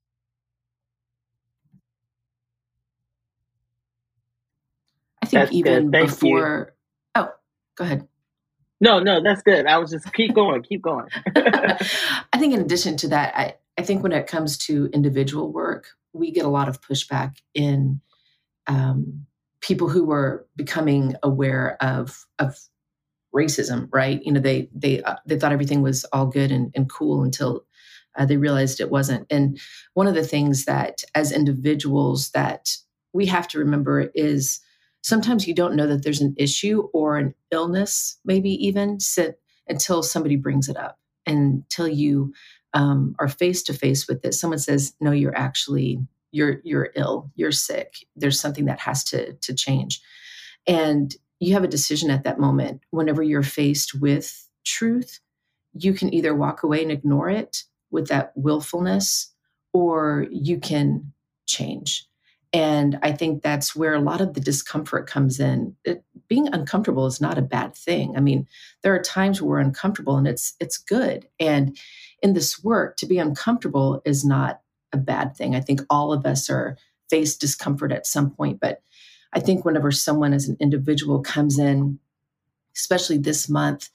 [5.31, 6.73] Think that's even before.
[7.15, 7.23] You.
[7.23, 7.29] Oh,
[7.77, 8.07] go ahead.
[8.79, 9.67] No, no, that's good.
[9.67, 11.07] I was just keep going, keep going.
[11.35, 15.87] I think in addition to that, I, I think when it comes to individual work,
[16.13, 18.01] we get a lot of pushback in
[18.67, 19.25] um,
[19.61, 22.57] people who are becoming aware of of
[23.33, 23.87] racism.
[23.93, 24.21] Right?
[24.23, 27.65] You know, they they uh, they thought everything was all good and, and cool until
[28.17, 29.27] uh, they realized it wasn't.
[29.29, 29.59] And
[29.93, 32.75] one of the things that as individuals that
[33.13, 34.59] we have to remember is
[35.01, 40.03] sometimes you don't know that there's an issue or an illness, maybe even sit until
[40.03, 42.33] somebody brings it up, until you
[42.73, 44.33] um, are face to face with it.
[44.33, 45.99] Someone says, "No, you're actually
[46.31, 47.31] you're you're ill.
[47.35, 48.05] You're sick.
[48.15, 50.01] There's something that has to to change,"
[50.67, 52.81] and you have a decision at that moment.
[52.91, 55.19] Whenever you're faced with truth,
[55.73, 59.31] you can either walk away and ignore it with that willfulness,
[59.73, 61.11] or you can
[61.47, 62.07] change
[62.53, 65.75] and I think that's where a lot of the discomfort comes in.
[65.85, 68.15] It, being uncomfortable is not a bad thing.
[68.17, 68.47] I mean,
[68.81, 71.27] there are times where we're uncomfortable and it's it's good.
[71.39, 71.77] And
[72.21, 74.61] in this work, to be uncomfortable is not
[74.91, 75.55] a bad thing.
[75.55, 76.77] I think all of us are
[77.09, 78.81] face discomfort at some point, but
[79.33, 81.99] I think whenever someone as an individual comes in,
[82.75, 83.89] especially this month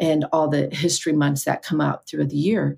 [0.00, 2.76] and all the history months that come out throughout the year,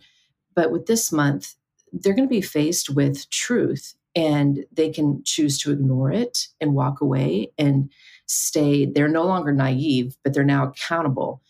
[0.54, 1.54] but with this month,
[1.92, 6.74] they're going to be faced with truth and they can choose to ignore it and
[6.74, 7.90] walk away and
[8.26, 11.42] stay, they're no longer naive, but they're now accountable,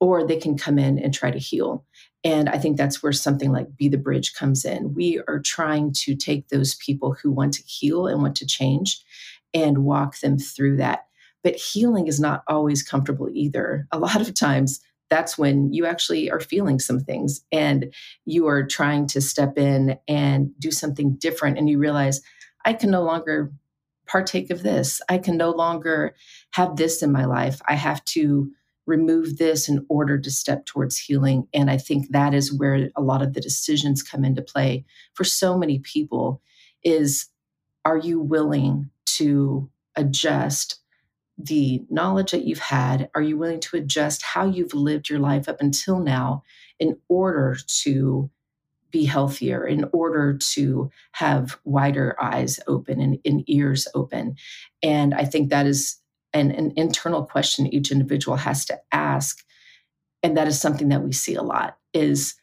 [0.00, 1.84] or they can come in and try to heal.
[2.24, 4.94] And I think that's where something like Be the Bridge comes in.
[4.94, 9.02] We are trying to take those people who want to heal and want to change
[9.54, 11.06] and walk them through that.
[11.44, 13.86] But healing is not always comfortable either.
[13.92, 17.92] A lot of times, that's when you actually are feeling some things and
[18.24, 21.58] you are trying to step in and do something different.
[21.58, 22.20] And you realize,
[22.64, 23.52] I can no longer
[24.06, 25.00] partake of this.
[25.08, 26.14] I can no longer
[26.52, 27.60] have this in my life.
[27.68, 28.50] I have to
[28.86, 31.46] remove this in order to step towards healing.
[31.52, 35.24] And I think that is where a lot of the decisions come into play for
[35.24, 36.40] so many people
[36.82, 37.28] is
[37.84, 40.80] are you willing to adjust
[41.38, 43.10] the knowledge that you've had?
[43.14, 46.42] Are you willing to adjust how you've lived your life up until now
[46.80, 48.30] in order to
[48.90, 54.34] be healthier, in order to have wider eyes open and, and ears open?
[54.82, 56.00] And I think that is
[56.32, 59.44] an, an internal question each individual has to ask.
[60.22, 62.34] And that is something that we see a lot is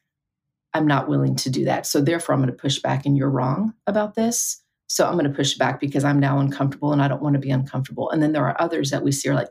[0.73, 1.85] I'm not willing to do that.
[1.85, 4.61] So therefore I'm going to push back and you're wrong about this.
[4.87, 7.39] So I'm going to push back because I'm now uncomfortable and I don't want to
[7.39, 8.09] be uncomfortable.
[8.11, 9.49] And then there are others that we see are like,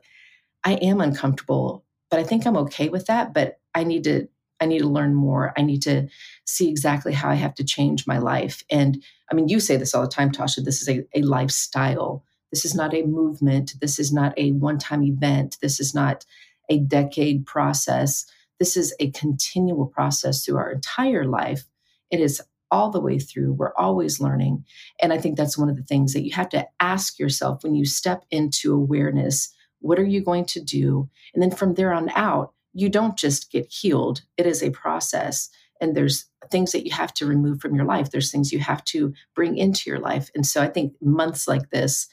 [0.64, 3.34] I am uncomfortable, but I think I'm okay with that.
[3.34, 4.28] But I need to,
[4.60, 5.52] I need to learn more.
[5.56, 6.08] I need to
[6.46, 8.62] see exactly how I have to change my life.
[8.70, 10.64] And I mean, you say this all the time, Tasha.
[10.64, 12.24] This is a, a lifestyle.
[12.52, 13.74] This is not a movement.
[13.80, 15.58] This is not a one time event.
[15.60, 16.24] This is not
[16.70, 18.24] a decade process.
[18.58, 21.64] This is a continual process through our entire life.
[22.10, 22.40] It is
[22.74, 23.52] all the way through.
[23.52, 24.64] We're always learning.
[25.00, 27.76] And I think that's one of the things that you have to ask yourself when
[27.76, 31.10] you step into awareness what are you going to do?
[31.34, 35.50] And then from there on out, you don't just get healed, it is a process.
[35.78, 38.10] And there's things that you have to remove from your life.
[38.10, 40.30] There's things you have to bring into your life.
[40.34, 42.06] And so I think months like this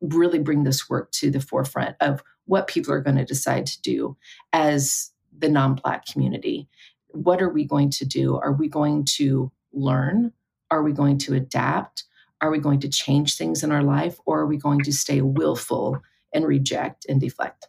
[0.00, 3.82] really bring this work to the forefront of what people are going to decide to
[3.82, 4.16] do
[4.54, 6.68] as the non Black community.
[7.08, 8.36] What are we going to do?
[8.36, 10.32] Are we going to learn?
[10.70, 12.04] Are we going to adapt?
[12.40, 14.18] Are we going to change things in our life?
[14.26, 16.00] Or are we going to stay willful
[16.32, 17.68] and reject and deflect?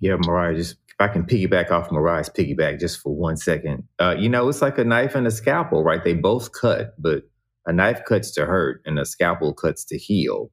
[0.00, 3.84] Yeah, Mariah, just if I can piggyback off Mariah's piggyback just for one second.
[3.98, 6.02] Uh, you know, it's like a knife and a scalpel, right?
[6.02, 7.22] They both cut, but
[7.66, 10.50] a knife cuts to hurt and a scalpel cuts to heal.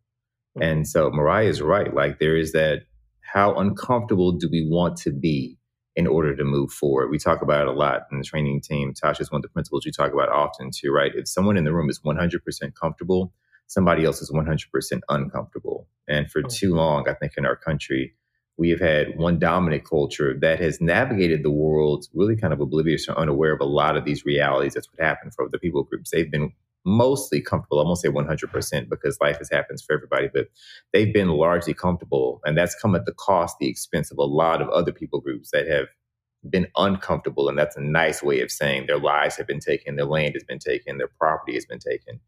[0.62, 1.94] And so Mariah is right.
[1.94, 2.84] Like there is that
[3.22, 5.58] how uncomfortable do we want to be
[6.00, 7.12] in order to move forward?
[7.12, 8.94] We talk about it a lot in the training team.
[8.94, 11.12] Tasha is one of the principles you talk about often too, right?
[11.14, 12.40] If someone in the room is 100%
[12.74, 13.34] comfortable,
[13.68, 15.90] somebody else is 100% uncomfortable.
[16.08, 18.16] And for too long, I think in our country,
[18.58, 23.10] we have had one dominant culture that has navigated the world really kind of oblivious
[23.10, 24.76] or unaware of a lot of these realities.
[24.76, 26.12] That's what happened for the people groups.
[26.12, 26.54] They've been
[26.90, 27.80] mostly comfortable.
[27.80, 30.48] I won't say 100% because life has happens for everybody, but
[30.94, 32.42] they've been largely comfortable.
[32.46, 35.52] And that's come at the cost, the expense of a lot of other people groups
[35.52, 35.88] that have
[36.50, 37.50] been uncomfortable.
[37.50, 40.44] And that's a nice way of saying their lives have been taken, their land has
[40.44, 42.20] been taken, their property has been taken.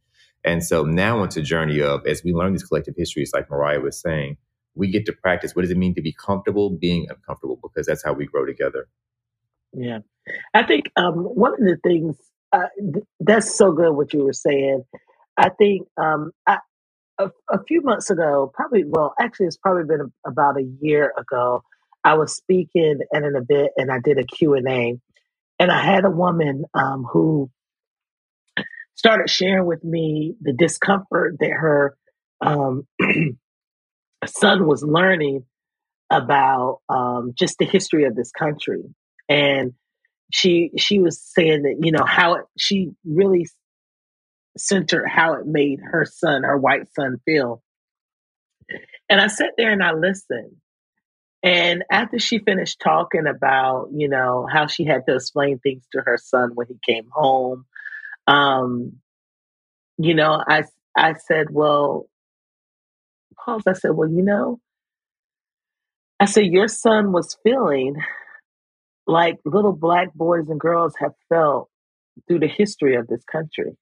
[0.43, 3.79] And so now it's a journey of, as we learn these collective histories, like Mariah
[3.79, 4.37] was saying,
[4.75, 8.03] we get to practice what does it mean to be comfortable being uncomfortable because that's
[8.03, 8.87] how we grow together.
[9.73, 9.99] Yeah.
[10.53, 12.15] I think um, one of the things
[12.53, 14.83] uh, th- that's so good what you were saying.
[15.37, 16.57] I think um, I,
[17.17, 21.13] a, a, few months ago, probably, well, actually, it's probably been a, about a year
[21.17, 21.63] ago.
[22.03, 24.99] I was speaking at an event and I did a Q&A.
[25.59, 27.49] And I had a woman um, who
[28.95, 31.95] started sharing with me the discomfort that her
[32.41, 32.87] um,
[34.25, 35.45] son was learning
[36.09, 38.83] about um, just the history of this country.
[39.29, 39.73] And
[40.31, 43.47] she she was saying that you know how it, she really
[44.57, 47.63] centered how it made her son, her white son, feel.
[49.09, 50.55] And I sat there and I listened.
[51.43, 56.01] And after she finished talking about, you know, how she had to explain things to
[56.01, 57.65] her son when he came home,
[58.27, 58.93] um,
[59.97, 60.63] you know, I
[60.95, 62.07] I said, well,
[63.43, 63.63] pause.
[63.67, 64.59] I said, well, you know,
[66.19, 67.95] I said your son was feeling
[69.11, 71.69] like little black boys and girls have felt
[72.27, 73.77] through the history of this country.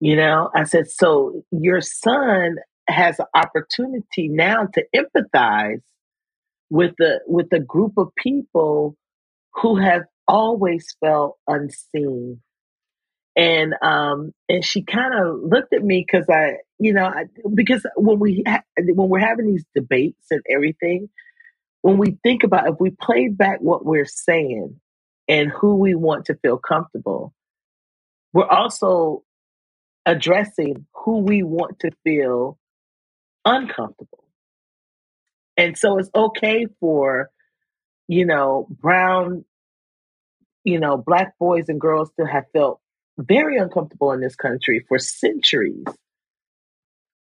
[0.00, 2.56] You know, I said, so your son
[2.88, 5.82] has an opportunity now to empathize
[6.68, 8.96] with the with a group of people
[9.54, 12.40] who have always felt unseen.
[13.36, 17.86] And um and she kind of looked at me because I, you know, I, because
[17.96, 21.08] when we ha- when we're having these debates and everything,
[21.84, 24.80] when we think about if we play back what we're saying
[25.28, 27.34] and who we want to feel comfortable,
[28.32, 29.22] we're also
[30.06, 32.58] addressing who we want to feel
[33.44, 34.24] uncomfortable.
[35.58, 37.28] And so it's okay for,
[38.08, 39.44] you know, brown,
[40.64, 42.80] you know, black boys and girls to have felt
[43.18, 45.84] very uncomfortable in this country for centuries.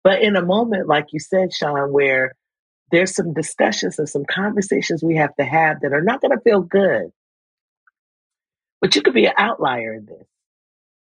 [0.04, 2.36] But in a moment, like you said, Sean, where
[2.90, 6.42] there's some discussions and some conversations we have to have that are not going to
[6.42, 7.10] feel good.
[8.80, 10.26] But you could be an outlier in this.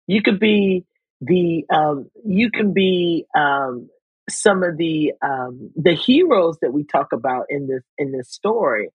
[0.06, 0.84] You could be
[1.20, 3.88] the um, you can be um,
[4.28, 8.88] some of the um, the heroes that we talk about in this in this story.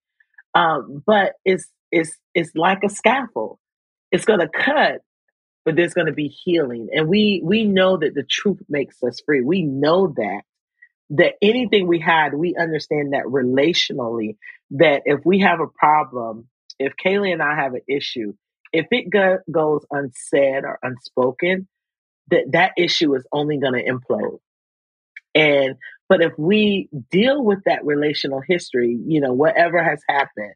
[0.53, 3.57] Um, but it's it's it's like a scaffold.
[4.11, 5.01] It's going to cut,
[5.65, 9.21] but there's going to be healing, and we we know that the truth makes us
[9.25, 9.41] free.
[9.41, 10.41] We know that
[11.13, 14.37] that anything we had, we understand that relationally.
[14.71, 16.47] That if we have a problem,
[16.79, 18.33] if Kaylee and I have an issue,
[18.71, 21.67] if it go, goes unsaid or unspoken,
[22.31, 24.39] that that issue is only going to implode.
[25.35, 25.75] And
[26.09, 30.53] but if we deal with that relational history, you know, whatever has happened,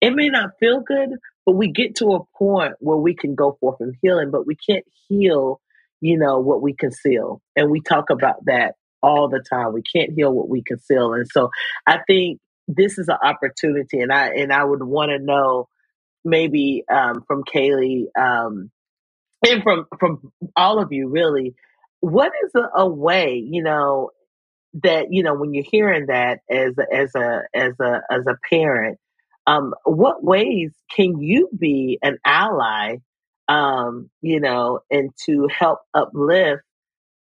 [0.00, 1.10] it may not feel good,
[1.44, 4.56] but we get to a point where we can go forth in healing, but we
[4.56, 5.60] can't heal,
[6.00, 7.40] you know, what we conceal.
[7.56, 8.74] And we talk about that
[9.06, 9.72] all the time.
[9.72, 11.14] We can't heal what we conceal.
[11.14, 11.50] And so
[11.86, 15.68] I think this is an opportunity and I and I would want to know
[16.24, 18.70] maybe um, from Kaylee um,
[19.46, 21.54] and from from all of you really,
[22.00, 24.10] what is a, a way, you know,
[24.82, 28.36] that you know when you're hearing that as a, as a as a as a
[28.50, 28.98] parent
[29.46, 32.96] um, what ways can you be an ally
[33.48, 36.62] um, you know and to help uplift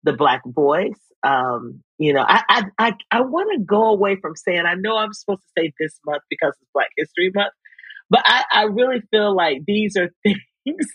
[0.06, 4.36] the black voice um, you know i i i, I want to go away from
[4.36, 7.52] saying i know i'm supposed to say this month because it's black history month
[8.10, 10.10] but i i really feel like these are
[10.66, 10.86] things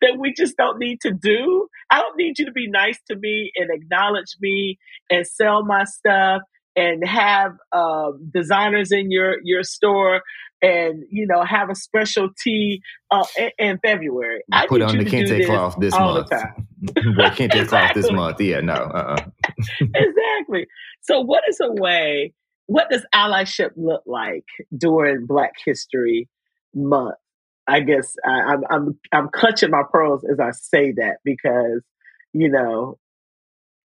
[0.00, 1.68] that we just don't need to do.
[1.90, 4.78] I don't need you to be nice to me and acknowledge me
[5.10, 6.42] and sell my stuff
[6.76, 10.22] and have uh, designers in your your store
[10.62, 13.24] and you know have a special tea uh,
[13.58, 14.42] in, February.
[14.52, 16.30] I put on the kente cloth this month.
[16.30, 16.54] Wear
[17.30, 17.64] kente exactly.
[17.66, 18.40] cloth this month.
[18.40, 18.74] Yeah, no.
[18.74, 19.16] Uh-uh.
[19.80, 20.66] exactly.
[21.02, 22.34] So, what is a way?
[22.66, 24.44] What does allyship look like
[24.76, 26.28] during Black History
[26.74, 27.16] Month?
[27.66, 31.82] I guess I, am I'm I'm clutching my pearls as I say that because
[32.32, 32.98] you know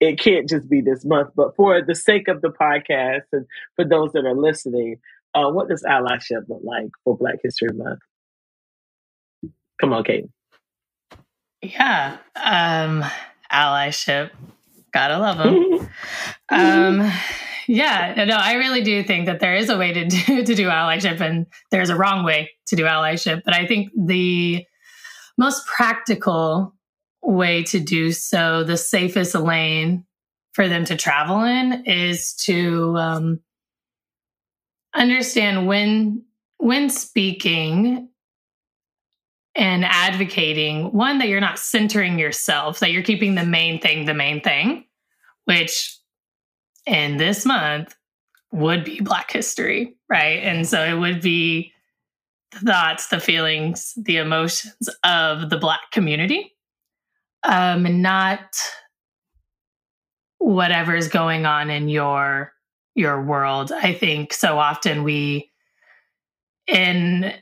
[0.03, 1.31] it can't just be this month.
[1.37, 4.97] But for the sake of the podcast and for those that are listening,
[5.33, 8.01] uh, what does allyship look like for Black History Month?
[9.81, 10.27] Come on, Kate.
[11.62, 13.05] Yeah, um,
[13.53, 14.31] allyship.
[14.93, 15.88] Gotta love them.
[16.49, 17.12] um,
[17.69, 20.67] yeah, no, I really do think that there is a way to do to do
[20.67, 23.43] allyship, and there's a wrong way to do allyship.
[23.45, 24.67] But I think the
[25.38, 26.75] most practical
[27.23, 30.05] way to do so, the safest lane
[30.53, 33.41] for them to travel in, is to um,
[34.95, 36.25] understand when
[36.59, 38.09] when speaking
[39.55, 44.15] and advocating one that you're not centering yourself that you're keeping the main thing the
[44.15, 44.85] main thing
[45.45, 45.99] which
[46.87, 47.95] in this month
[48.53, 50.43] would be Black history, right?
[50.43, 51.73] And so it would be
[52.53, 56.55] the thoughts, the feelings, the emotions of the Black community,
[57.44, 58.57] um, not
[60.38, 62.52] whatever is going on in your
[62.94, 63.72] your world.
[63.72, 65.50] I think so often we
[66.66, 67.33] in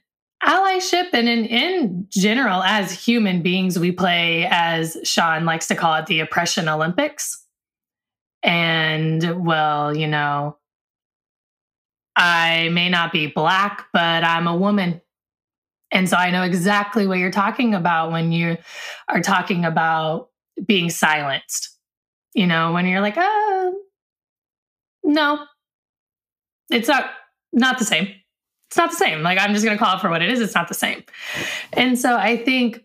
[0.44, 5.96] allyship and in, in general as human beings we play as sean likes to call
[5.96, 7.44] it the oppression olympics
[8.42, 10.56] and well, you know,
[12.16, 15.00] I may not be black, but I'm a woman.
[15.92, 18.56] And so I know exactly what you're talking about when you
[19.08, 20.28] are talking about
[20.64, 21.76] being silenced.
[22.34, 23.80] You know, when you're like, oh,
[25.02, 25.44] no,
[26.70, 27.10] it's not
[27.52, 28.08] not the same.
[28.68, 29.22] It's not the same.
[29.22, 30.40] Like I'm just going to call it for what it is.
[30.40, 31.02] It's not the same.
[31.72, 32.84] And so I think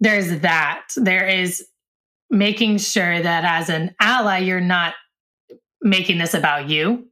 [0.00, 0.88] there's that.
[0.96, 1.66] There is
[2.28, 4.94] making sure that as an ally, you're not
[5.80, 7.06] making this about you,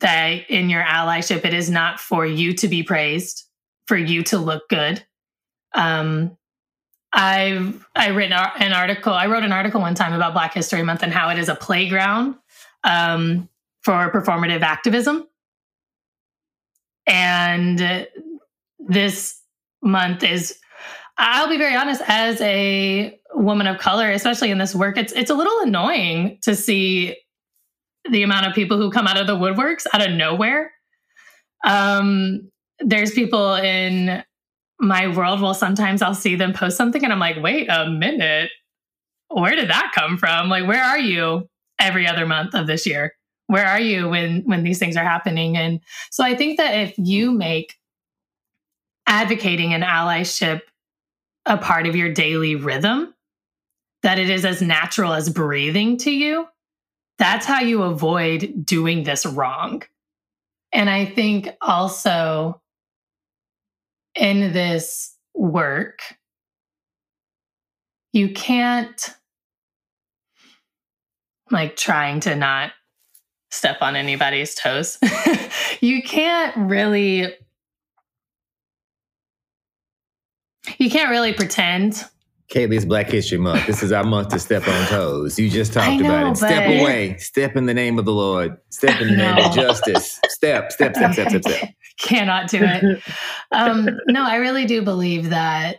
[0.00, 3.44] that in your allyship, it is not for you to be praised,
[3.86, 5.04] for you to look good.
[5.74, 6.36] Um,
[7.12, 9.12] I've I written an article.
[9.12, 11.54] I wrote an article one time about Black History Month and how it is a
[11.54, 12.36] playground
[12.84, 13.48] um,
[13.82, 15.26] for performative activism.
[17.06, 18.06] And
[18.78, 19.40] this
[19.82, 20.58] month is,
[21.18, 25.30] I'll be very honest, as a woman of color, especially in this work, it's it's
[25.30, 27.16] a little annoying to see
[28.10, 30.72] the amount of people who come out of the woodworks out of nowhere.
[31.64, 32.50] Um,
[32.84, 34.22] there's people in
[34.80, 35.40] my world.
[35.40, 38.50] Well, sometimes I'll see them post something, and I'm like, wait a minute,
[39.28, 40.48] where did that come from?
[40.48, 41.48] Like, where are you
[41.80, 43.12] every other month of this year?
[43.52, 45.80] where are you when when these things are happening and
[46.10, 47.74] so i think that if you make
[49.06, 50.62] advocating and allyship
[51.44, 53.12] a part of your daily rhythm
[54.02, 56.46] that it is as natural as breathing to you
[57.18, 59.82] that's how you avoid doing this wrong
[60.72, 62.60] and i think also
[64.14, 66.00] in this work
[68.12, 69.14] you can't
[71.50, 72.72] like trying to not
[73.50, 74.98] step on anybody's toes.
[75.80, 77.34] you can't really
[80.78, 82.04] you can't really pretend
[82.52, 83.66] Kaylee's Black History Month.
[83.66, 85.38] This is our month to step on toes.
[85.38, 86.36] You just talked know, about it.
[86.36, 87.16] Step but- away.
[87.16, 88.58] Step in the name of the Lord.
[88.68, 90.20] Step in the name of justice.
[90.28, 91.70] Step, step, step, step, step, step.
[91.98, 93.02] cannot do it.
[93.52, 95.78] Um, no, I really do believe that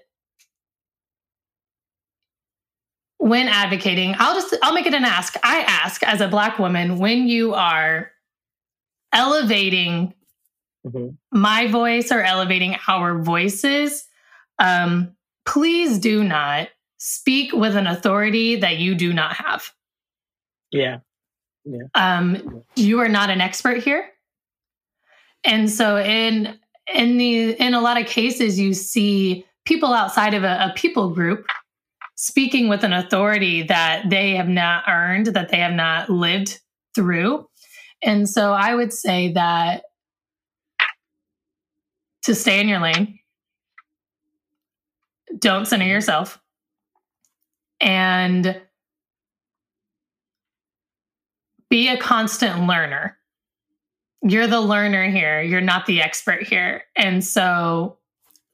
[3.18, 5.36] when advocating, I'll just I'll make it an ask.
[5.44, 8.12] I ask as a black woman when you are
[9.14, 10.14] elevating
[10.86, 11.18] Mhm.
[11.32, 14.06] my voice or elevating our voices,
[14.60, 15.16] um,
[15.46, 19.72] please do not speak with an authority that you do not have.
[21.66, 21.84] Yeah.
[21.96, 24.10] Um, you are not an expert here,
[25.44, 26.58] and so in
[26.94, 31.10] in the in a lot of cases, you see people outside of a, a people
[31.10, 31.46] group
[32.16, 36.60] speaking with an authority that they have not earned, that they have not lived
[36.96, 37.48] through,
[38.04, 39.84] and so I would say that
[42.24, 43.20] to stay in your lane,
[45.38, 46.40] don't center yourself,
[47.80, 48.62] and
[51.70, 53.18] be a constant learner.
[54.22, 56.84] You're the learner here, you're not the expert here.
[56.96, 57.98] And so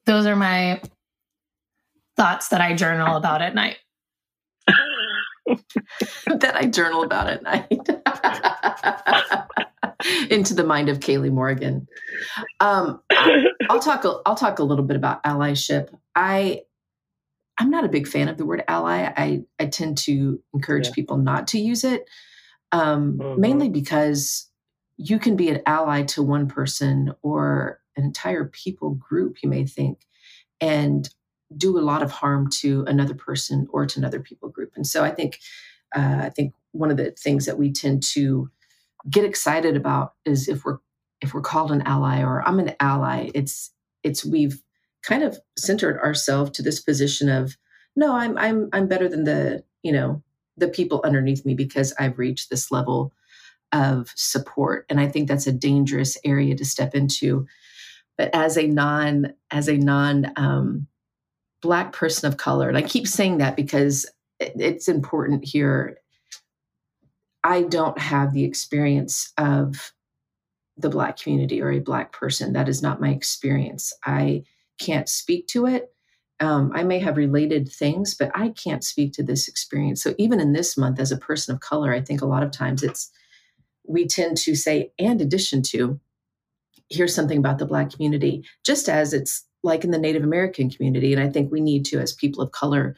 [0.06, 0.80] those are my
[2.16, 3.76] thoughts that I journal about at night.
[6.26, 7.68] that I journal about at night.
[10.30, 11.86] Into the mind of Kaylee Morgan.
[12.60, 13.02] Um,
[13.68, 14.04] I'll talk.
[14.24, 15.94] I'll talk a little bit about allyship.
[16.14, 16.62] I,
[17.60, 19.12] I'm not a big fan of the word ally.
[19.16, 20.94] I I tend to encourage Yeah.
[20.94, 22.08] people not to use it,
[22.72, 23.38] um, Mhm.
[23.38, 24.50] mainly because
[24.96, 29.42] you can be an ally to one person or an entire people group.
[29.42, 30.06] You may think,
[30.60, 31.08] and
[31.56, 34.72] do a lot of harm to another person or to another people group.
[34.76, 35.40] And so I think
[35.96, 38.50] uh, I think one of the things that we tend to
[39.10, 40.78] get excited about is if we're
[41.22, 43.30] if we're called an ally or I'm an ally.
[43.34, 43.72] It's
[44.04, 44.62] it's we've
[45.02, 47.56] kind of centered ourselves to this position of
[47.96, 50.22] no, I'm I'm I'm better than the you know
[50.56, 53.12] the people underneath me because I've reached this level
[53.72, 57.46] of support, and I think that's a dangerous area to step into.
[58.18, 60.86] But as a non as a non um,
[61.62, 64.06] black person of color, and I keep saying that because
[64.40, 65.98] it- it's important here.
[67.44, 69.92] I don't have the experience of
[70.76, 72.52] the Black community or a Black person.
[72.52, 73.92] That is not my experience.
[74.04, 74.44] I
[74.80, 75.92] can't speak to it.
[76.40, 80.02] Um, I may have related things, but I can't speak to this experience.
[80.02, 82.50] So even in this month, as a person of color, I think a lot of
[82.50, 83.10] times it's
[83.86, 86.00] we tend to say, and addition to,
[86.88, 91.12] here's something about the Black community, just as it's like in the Native American community.
[91.12, 92.96] And I think we need to, as people of color,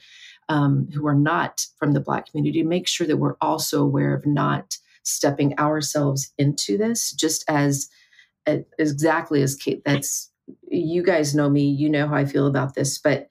[0.49, 4.27] um, who are not from the Black community, make sure that we're also aware of
[4.27, 7.89] not stepping ourselves into this, just as
[8.47, 9.83] as exactly as Kate.
[9.85, 10.32] That's
[10.69, 13.29] you guys know me, you know how I feel about this, but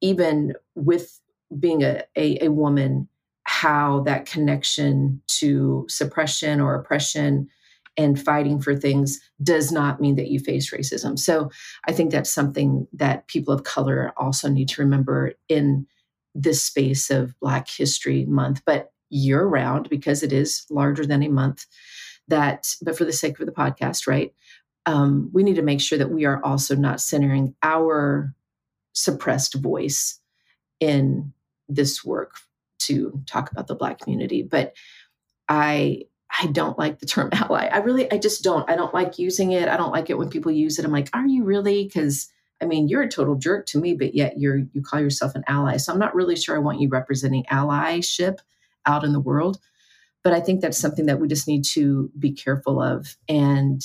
[0.00, 1.20] even with
[1.58, 3.08] being a, a, a woman,
[3.44, 7.48] how that connection to suppression or oppression
[7.96, 11.18] and fighting for things does not mean that you face racism.
[11.18, 11.50] So
[11.86, 15.86] I think that's something that people of color also need to remember in
[16.34, 21.28] this space of Black History Month, but year round because it is larger than a
[21.28, 21.66] month.
[22.28, 24.32] That, but for the sake of the podcast, right?
[24.90, 28.34] Um, we need to make sure that we are also not centering our
[28.92, 30.18] suppressed voice
[30.80, 31.32] in
[31.68, 32.34] this work
[32.80, 34.42] to talk about the Black community.
[34.42, 34.74] But
[35.48, 36.06] I
[36.42, 37.66] I don't like the term ally.
[37.66, 38.68] I really I just don't.
[38.68, 39.68] I don't like using it.
[39.68, 40.84] I don't like it when people use it.
[40.84, 41.84] I'm like, are you really?
[41.84, 42.28] Because
[42.60, 45.44] I mean, you're a total jerk to me, but yet you're you call yourself an
[45.46, 45.76] ally.
[45.76, 48.38] So I'm not really sure I want you representing allyship
[48.86, 49.60] out in the world.
[50.24, 53.16] But I think that's something that we just need to be careful of.
[53.28, 53.80] And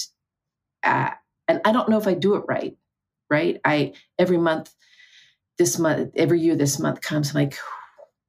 [0.86, 2.77] and I don't know if I do it right.
[3.29, 3.59] Right?
[3.65, 4.73] I every month,
[5.57, 7.29] this month, every year this month comes.
[7.29, 7.57] I'm like,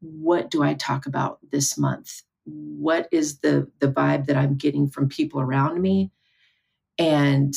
[0.00, 2.22] what do I talk about this month?
[2.44, 6.12] What is the the vibe that I'm getting from people around me?
[6.98, 7.54] And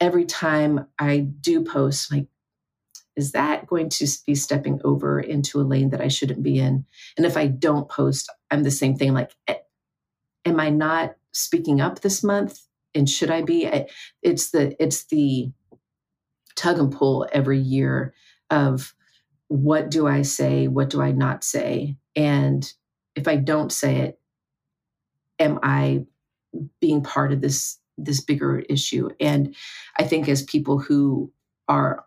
[0.00, 2.26] every time I do post, like,
[3.16, 6.84] is that going to be stepping over into a lane that I shouldn't be in?
[7.16, 9.14] And if I don't post, I'm the same thing.
[9.14, 9.32] Like,
[10.44, 12.60] am I not speaking up this month?
[12.96, 13.70] And should I be?
[14.22, 15.52] It's the it's the
[16.56, 18.14] tug and pull every year
[18.50, 18.94] of
[19.48, 22.72] what do I say, what do I not say, and
[23.14, 24.18] if I don't say it,
[25.38, 26.06] am I
[26.80, 29.10] being part of this this bigger issue?
[29.20, 29.54] And
[29.98, 31.32] I think as people who
[31.68, 32.04] are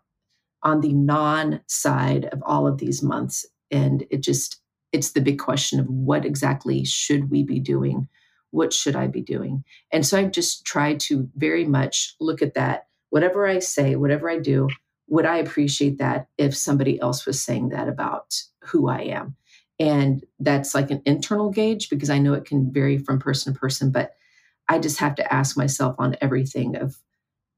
[0.62, 4.60] on the non side of all of these months, and it just
[4.92, 8.08] it's the big question of what exactly should we be doing
[8.50, 9.64] what should I be doing?
[9.92, 12.86] And so I've just tried to very much look at that.
[13.10, 14.68] Whatever I say, whatever I do,
[15.08, 19.36] would I appreciate that if somebody else was saying that about who I am?
[19.78, 23.58] And that's like an internal gauge because I know it can vary from person to
[23.58, 24.14] person, but
[24.68, 26.96] I just have to ask myself on everything of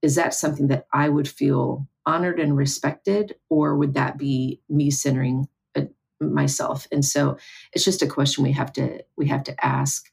[0.00, 4.90] is that something that I would feel honored and respected or would that be me
[4.90, 5.82] centering uh,
[6.20, 7.36] myself and so
[7.72, 10.10] it's just a question we have to we have to ask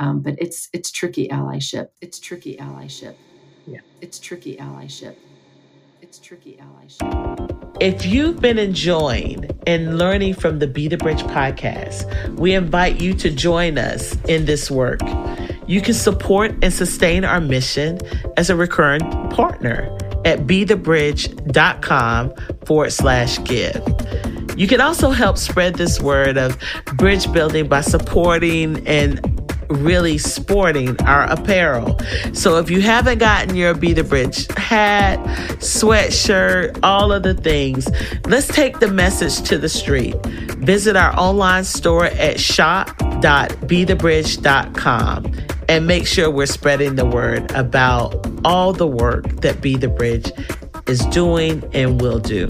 [0.00, 1.90] um, but it's it's tricky allyship.
[2.00, 3.14] It's tricky allyship.
[3.66, 3.80] Yeah.
[4.00, 5.14] It's tricky allyship.
[6.00, 7.76] It's tricky allyship.
[7.80, 13.12] If you've been enjoying and learning from the Be the Bridge podcast, we invite you
[13.14, 15.00] to join us in this work.
[15.66, 18.00] You can support and sustain our mission
[18.38, 22.34] as a recurring partner at bethebridge.com
[22.64, 23.82] forward slash give.
[24.56, 26.58] You can also help spread this word of
[26.96, 29.29] bridge building by supporting and
[29.70, 31.98] really sporting our apparel.
[32.32, 35.18] So if you haven't gotten your Be the Bridge hat,
[35.58, 37.88] sweatshirt, all of the things,
[38.26, 40.16] let's take the message to the street.
[40.60, 45.34] Visit our online store at shop.bethebridge.com
[45.68, 50.32] and make sure we're spreading the word about all the work that Be the Bridge
[50.88, 52.48] is doing and will do.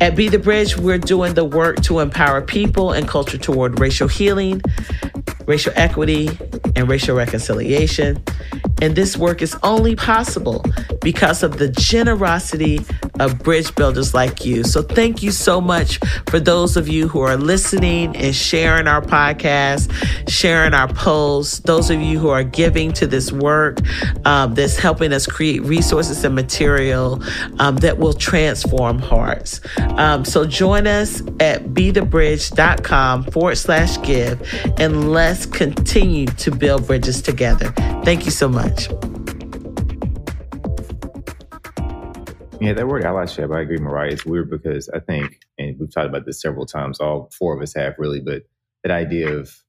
[0.00, 4.08] At Be the Bridge, we're doing the work to empower people and culture toward racial
[4.08, 4.62] healing,
[5.48, 6.28] racial equity,
[6.76, 8.22] and racial reconciliation.
[8.82, 10.62] And this work is only possible
[11.08, 12.78] because of the generosity
[13.18, 14.62] of bridge builders like you.
[14.62, 15.98] So thank you so much
[16.28, 19.90] for those of you who are listening and sharing our podcast,
[20.28, 23.78] sharing our posts, those of you who are giving to this work
[24.26, 27.22] um, that's helping us create resources and material
[27.58, 29.62] um, that will transform hearts.
[29.96, 34.46] Um, so join us at bethebridge.com forward slash give
[34.78, 37.72] and let's continue to build bridges together.
[38.04, 38.90] Thank you so much.
[42.60, 44.12] Yeah, that word allyship, I agree, Mariah.
[44.12, 47.62] It's weird because I think, and we've talked about this several times, all four of
[47.62, 48.44] us have really, but
[48.82, 49.62] that idea of,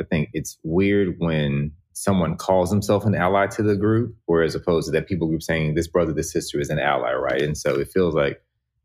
[0.00, 4.86] I think it's weird when someone calls himself an ally to the group, whereas opposed
[4.86, 7.42] to that people group saying this brother, this sister is an ally, right?
[7.42, 8.42] And so it feels like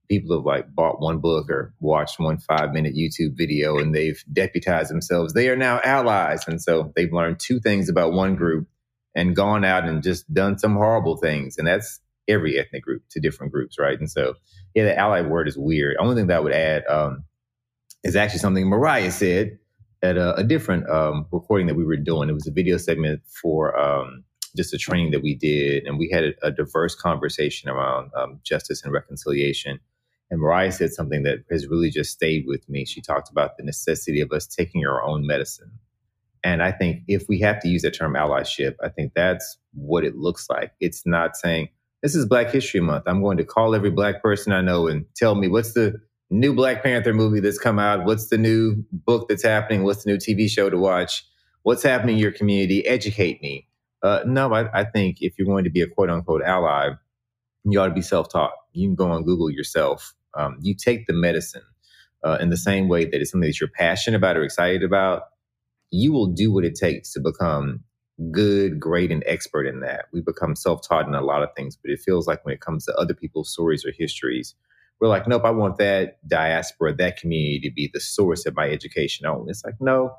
[0.10, 4.24] people have like bought one book or watched one five minute YouTube video and they've
[4.34, 5.34] deputized themselves.
[5.34, 6.48] They are now allies.
[6.48, 8.68] And so they've learned two things about one group
[9.16, 11.58] and gone out and just done some horrible things.
[11.58, 14.00] And that's every ethnic group to different groups, right?
[14.00, 14.36] And so,
[14.74, 15.98] yeah, the ally word is weird.
[16.00, 17.24] Only thing that I would add um,
[18.04, 19.58] is actually something Mariah said
[20.02, 22.30] at a, a different um, recording that we were doing.
[22.30, 24.24] It was a video segment for um,
[24.56, 28.40] just a training that we did, and we had a, a diverse conversation around um,
[28.44, 29.80] justice and reconciliation.
[30.30, 32.86] And Mariah said something that has really just stayed with me.
[32.86, 35.72] She talked about the necessity of us taking our own medicine.
[36.44, 40.04] And I think if we have to use the term allyship, I think that's what
[40.04, 40.72] it looks like.
[40.80, 41.70] It's not saying,
[42.02, 43.04] this is Black History Month.
[43.08, 46.00] I'm going to call every Black person I know and tell me what's the
[46.30, 48.06] new Black Panther movie that's come out?
[48.06, 49.84] What's the new book that's happening?
[49.84, 51.24] What's the new TV show to watch?
[51.64, 52.86] What's happening in your community?
[52.88, 53.68] Educate me.
[54.02, 56.90] Uh, no, I, I think if you're going to be a quote unquote ally,
[57.66, 58.54] you ought to be self taught.
[58.74, 60.14] You can go on Google yourself.
[60.34, 61.62] Um, you take the medicine
[62.24, 65.24] uh, in the same way that it's something that you're passionate about or excited about.
[65.92, 67.84] You will do what it takes to become
[68.30, 70.06] good, great, and expert in that.
[70.12, 72.62] We become self taught in a lot of things, but it feels like when it
[72.62, 74.54] comes to other people's stories or histories,
[75.00, 78.70] we're like, nope, I want that diaspora, that community to be the source of my
[78.70, 79.50] education only.
[79.50, 80.14] It's like, no,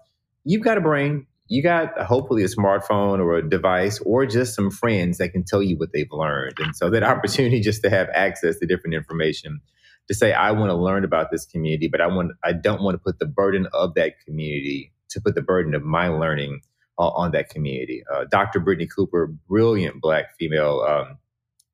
[0.45, 1.27] you've got a brain.
[1.47, 5.63] You got hopefully a smartphone or a device or just some friends that can tell
[5.63, 6.55] you what they've learned.
[6.59, 9.61] And so that opportunity just to have access to different information
[10.09, 12.97] to say, I want to learn about this community, but I want I don't want
[12.97, 16.72] to put the burden of that community to put the burden of my learning uh,
[16.99, 18.05] on that community.
[18.13, 18.61] Uh, Dr.
[18.61, 21.19] Brittney Cooper, brilliant black female um,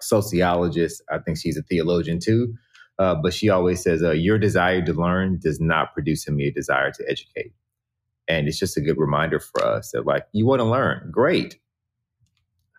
[0.00, 1.02] sociologist.
[1.10, 2.54] I think she's a theologian too.
[2.98, 6.48] Uh, but she always says, uh, Your desire to learn does not produce in me
[6.48, 7.52] a desire to educate.
[8.26, 11.58] And it's just a good reminder for us that, like, you want to learn, great.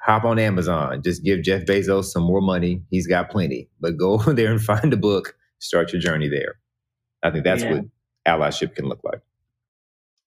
[0.02, 2.84] Hop on Amazon, just give Jeff Bezos some more money.
[2.90, 6.56] He's got plenty, but go over there and find a book, start your journey there.
[7.24, 7.74] I think that's yeah.
[7.74, 7.86] what
[8.28, 9.22] allyship can look like.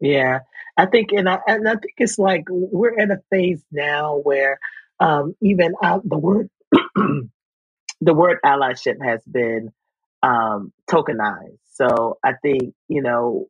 [0.01, 0.41] Yeah.
[0.77, 4.59] I think, and I, and I think it's like we're in a phase now where
[5.01, 6.51] um, even uh, the word
[8.01, 9.73] the word allyship has been
[10.23, 11.59] um, tokenized.
[11.73, 13.49] So I think you know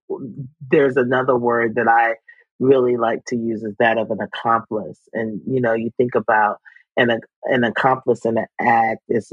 [0.70, 2.14] there's another word that I
[2.61, 5.01] really like to use is that of an accomplice.
[5.12, 6.59] And you know, you think about
[6.97, 9.33] an an accomplice in an act is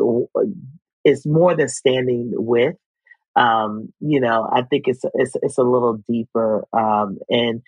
[1.06, 2.76] is more than standing with.
[3.40, 7.64] Um, you know, I think it's it's it's a little deeper, um, and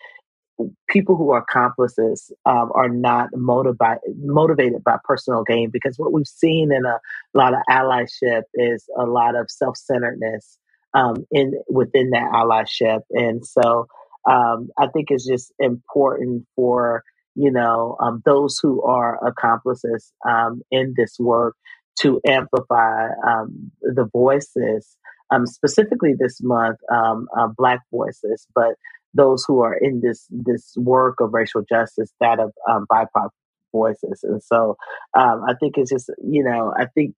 [0.90, 6.28] people who are accomplices um, are not motivated motivated by personal gain because what we've
[6.28, 7.00] seen in a
[7.34, 10.58] lot of allyship is a lot of self centeredness
[10.94, 13.88] um, in within that allyship, and so
[14.30, 17.04] um, I think it's just important for
[17.36, 21.56] you know um, those who are accomplices um, in this work
[22.02, 24.98] to amplify um, the voices.
[25.46, 28.76] Specifically this month, uh, Black voices, but
[29.14, 33.30] those who are in this this work of racial justice, that of um, BIPOC
[33.72, 34.24] voices.
[34.24, 34.78] And so
[35.18, 37.16] um, I think it's just, you know, I think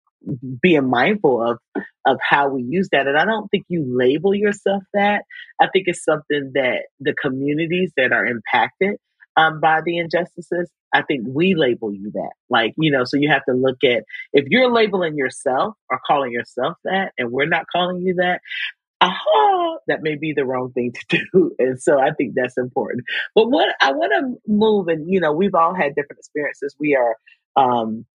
[0.61, 1.57] being mindful of
[2.05, 3.07] of how we use that.
[3.07, 5.23] And I don't think you label yourself that.
[5.59, 8.97] I think it's something that the communities that are impacted
[9.37, 12.31] um, by the injustices, I think we label you that.
[12.49, 14.03] Like, you know, so you have to look at
[14.33, 18.41] if you're labeling yourself or calling yourself that, and we're not calling you that,
[19.01, 21.55] aha, that may be the wrong thing to do.
[21.59, 23.03] And so I think that's important.
[23.35, 26.75] But what I want to move, and you know, we've all had different experiences.
[26.79, 27.15] We are
[27.55, 28.05] um,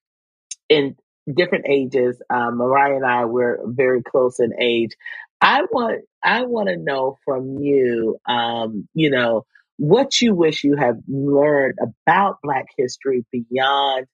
[0.69, 0.97] in
[1.33, 2.21] different ages.
[2.31, 4.93] Um, Mariah and I, we're very close in age.
[5.41, 9.47] I want, I want to know from you, um, you know,
[9.79, 14.07] what you wish you have learned about Black history beyond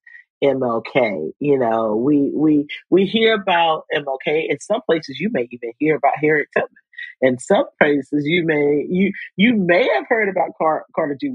[0.42, 1.30] MLK.
[1.40, 4.46] You know, we we we hear about MLK.
[4.48, 6.70] In some places, you may even hear about Harriet Tubman.
[7.20, 11.32] In some places, you may you you may have heard about Car- Carter G.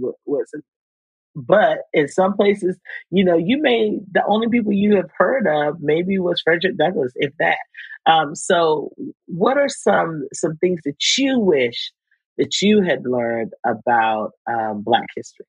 [1.35, 2.77] But in some places,
[3.11, 7.13] you know, you may the only people you have heard of maybe was Frederick Douglass,
[7.15, 7.57] if that.
[8.05, 8.91] Um, so,
[9.27, 11.91] what are some some things that you wish
[12.39, 15.47] that you had learned about um, Black history?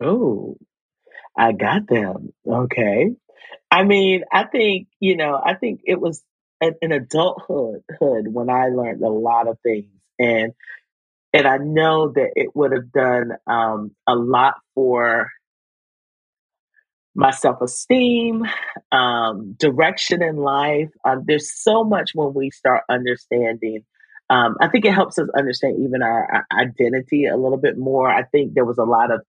[0.00, 0.56] Oh,
[1.38, 2.32] I got them.
[2.46, 3.12] Okay.
[3.70, 6.22] I mean, I think, you know, I think it was
[6.60, 9.86] an, adulthood hood when I learned a lot of things.
[10.18, 10.52] And
[11.34, 15.30] and I know that it would have done um, a lot for
[17.14, 18.44] my self esteem,
[18.90, 20.90] um, direction in life.
[21.04, 23.84] Um, there's so much when we start understanding.
[24.30, 28.08] Um, I think it helps us understand even our, our, identity a little bit more.
[28.08, 29.20] I think there was a lot of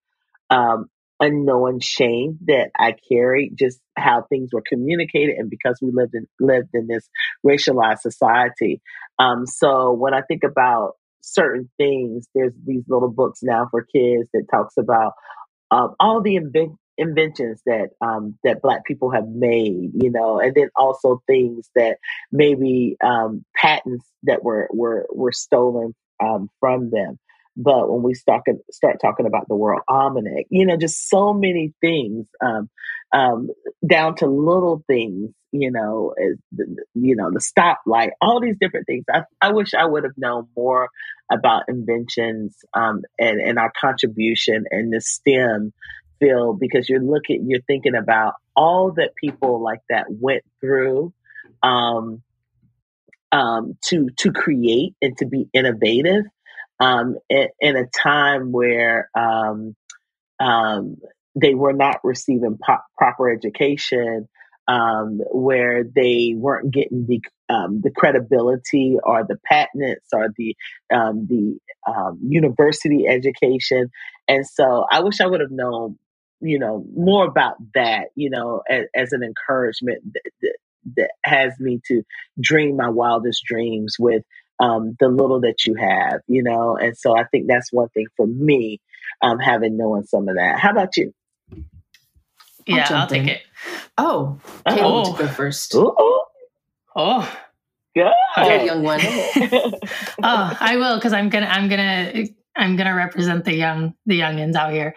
[0.48, 0.86] um,
[1.20, 6.26] unknown shame that I carried, just how things were communicated, and because we lived in
[6.40, 7.08] lived in this
[7.46, 8.80] racialized society.
[9.18, 14.28] Um, so when I think about certain things, there's these little books now for kids
[14.32, 15.12] that talks about
[15.70, 16.36] um, all the
[16.96, 21.98] inventions that um, that Black people have made, you know, and then also things that
[22.32, 27.18] maybe um, patents that were were were stolen um, from them.
[27.56, 31.72] But when we start start talking about the World Almanac, you know, just so many
[31.80, 32.68] things, um,
[33.12, 33.48] um,
[33.88, 36.14] down to little things, you know,
[36.94, 39.04] you know, the stoplight, all these different things.
[39.12, 40.88] I, I wish I would have known more
[41.30, 45.72] about inventions um, and and our contribution in the STEM
[46.20, 51.12] field because you're looking, you're thinking about all that people like that went through.
[51.62, 52.22] Um,
[53.32, 56.24] um, to to create and to be innovative
[56.80, 59.74] um, in, in, a time where um,
[60.40, 60.96] um,
[61.40, 64.28] they were not receiving po- proper education,
[64.68, 67.20] um, where they weren't getting the
[67.52, 70.56] um, the credibility or the patents or the
[70.92, 71.58] um, the
[72.22, 73.90] university education,
[74.28, 75.98] and so I wish I would have known,
[76.44, 80.56] you know, more about that, you know, as, as an encouragement that, that,
[80.96, 82.02] that has me to
[82.40, 84.22] dream my wildest dreams with
[84.60, 86.76] um, the little that you have, you know.
[86.76, 88.80] And so I think that's one thing for me,
[89.22, 90.60] um, having known some of that.
[90.60, 91.14] How about you?
[92.66, 93.42] Yeah, I'll, I'll take it.
[93.96, 95.12] Oh, Kaylee oh.
[95.12, 95.74] to go first.
[95.74, 95.94] Ooh.
[96.96, 97.38] Oh,
[97.96, 98.66] good, okay.
[98.66, 99.00] young one.
[99.02, 99.72] oh,
[100.22, 102.26] I will because I'm gonna, I'm gonna,
[102.56, 104.94] I'm gonna represent the young, the youngins out here.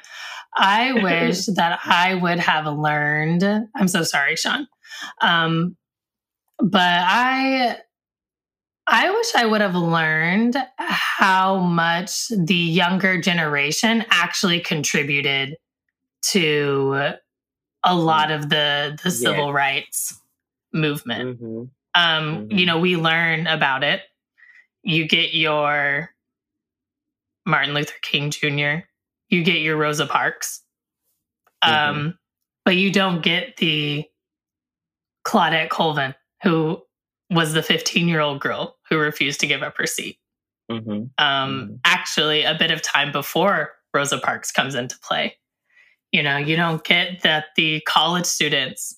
[0.56, 3.44] I wish that I would have learned.
[3.76, 4.68] I'm so sorry, Sean.
[5.22, 5.78] Um,
[6.60, 7.78] but I
[8.88, 15.58] I wish I would have learned how much the younger generation actually contributed
[16.24, 17.14] to
[17.84, 20.20] a lot of the the civil rights
[20.74, 21.42] movement.
[21.42, 21.64] Mm-hmm.
[21.96, 22.58] Um, mm-hmm.
[22.58, 24.02] You know, we learn about it.
[24.84, 26.12] You get your
[27.48, 28.86] Martin Luther King Jr.,
[29.30, 30.62] you get your Rosa Parks,
[31.62, 32.10] um, mm-hmm.
[32.66, 34.06] but you don't get the
[35.26, 36.82] Claudette Colvin, who
[37.30, 40.18] was the 15 year old girl who refused to give up her seat.
[40.72, 40.92] Mm-hmm.
[40.92, 41.74] Um, mm-hmm.
[41.86, 45.36] Actually, a bit of time before Rosa Parks comes into play.
[46.12, 48.98] You know, you don't get that the college students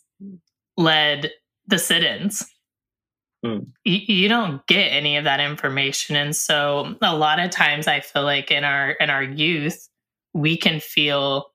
[0.77, 1.31] led
[1.67, 2.45] the sit ins.
[3.45, 3.67] Mm.
[3.85, 6.15] You, you don't get any of that information.
[6.15, 9.87] And so a lot of times I feel like in our in our youth,
[10.33, 11.47] we can feel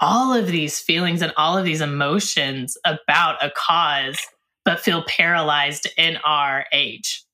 [0.00, 4.18] all of these feelings and all of these emotions about a cause,
[4.64, 7.24] but feel paralyzed in our age.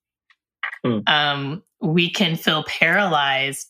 [0.85, 1.09] Mm.
[1.09, 3.67] Um, we can feel paralyzed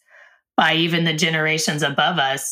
[0.56, 2.50] by even the generations above us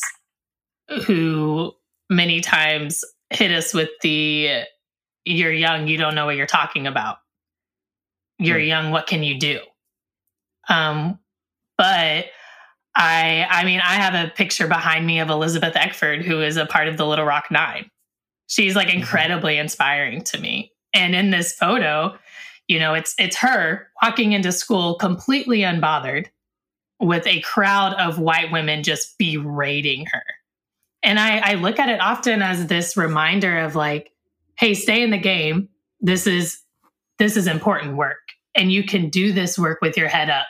[1.05, 1.73] who
[2.09, 4.63] many times hit us with the
[5.25, 7.17] you're young, you don't know what you're talking about.
[8.39, 9.59] You're young, what can you do?
[10.69, 11.19] Um,
[11.77, 12.27] but
[12.95, 16.65] I I mean, I have a picture behind me of Elizabeth Eckford, who is a
[16.65, 17.89] part of the Little Rock Nine.
[18.47, 18.99] She's like mm-hmm.
[18.99, 20.71] incredibly inspiring to me.
[20.93, 22.17] And in this photo,
[22.67, 26.27] you know, it's it's her walking into school completely unbothered
[26.99, 30.23] with a crowd of white women just berating her.
[31.01, 34.11] And I, I look at it often as this reminder of like,
[34.57, 35.69] hey, stay in the game.
[36.01, 36.61] This is
[37.17, 38.28] this is important work.
[38.55, 40.47] And you can do this work with your head up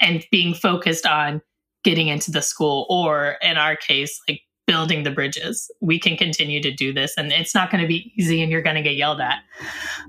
[0.00, 1.42] and being focused on
[1.84, 5.70] getting into the school, or in our case, like building the bridges.
[5.80, 8.62] We can continue to do this, and it's not going to be easy, and you're
[8.62, 9.40] going to get yelled at.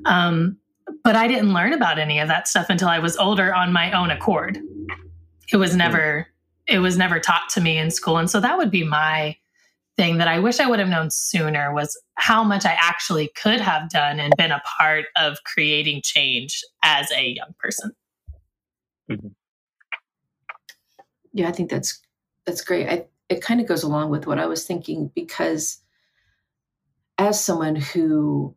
[0.05, 0.57] Um,
[1.03, 3.91] but I didn't learn about any of that stuff until I was older on my
[3.91, 4.59] own accord.
[5.51, 6.27] It was never
[6.65, 9.35] it was never taught to me in school, and so that would be my
[9.97, 13.61] thing that I wish I would have known sooner was how much I actually could
[13.61, 17.91] have done and been a part of creating change as a young person.
[19.09, 19.27] Mm-hmm.
[21.33, 21.99] Yeah, I think that's
[22.45, 22.87] that's great.
[22.87, 25.79] I, it kind of goes along with what I was thinking because
[27.17, 28.55] as someone who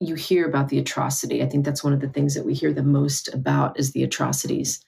[0.00, 1.42] you hear about the atrocity.
[1.42, 4.04] I think that's one of the things that we hear the most about is the
[4.04, 4.80] atrocities.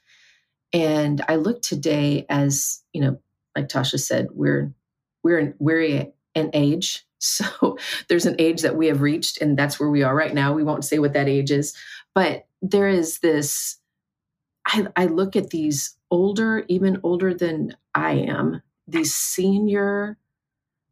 [0.73, 3.19] And I look today as, you know,
[3.57, 4.73] like Tasha said, we're
[5.23, 7.05] we're we're an age.
[7.23, 7.77] So
[8.09, 10.55] there's an age that we have reached, and that's where we are right now.
[10.55, 11.77] We won't say what that age is,
[12.15, 13.77] but there is this.
[14.67, 20.17] I, I look at these older, even older than I am, these senior,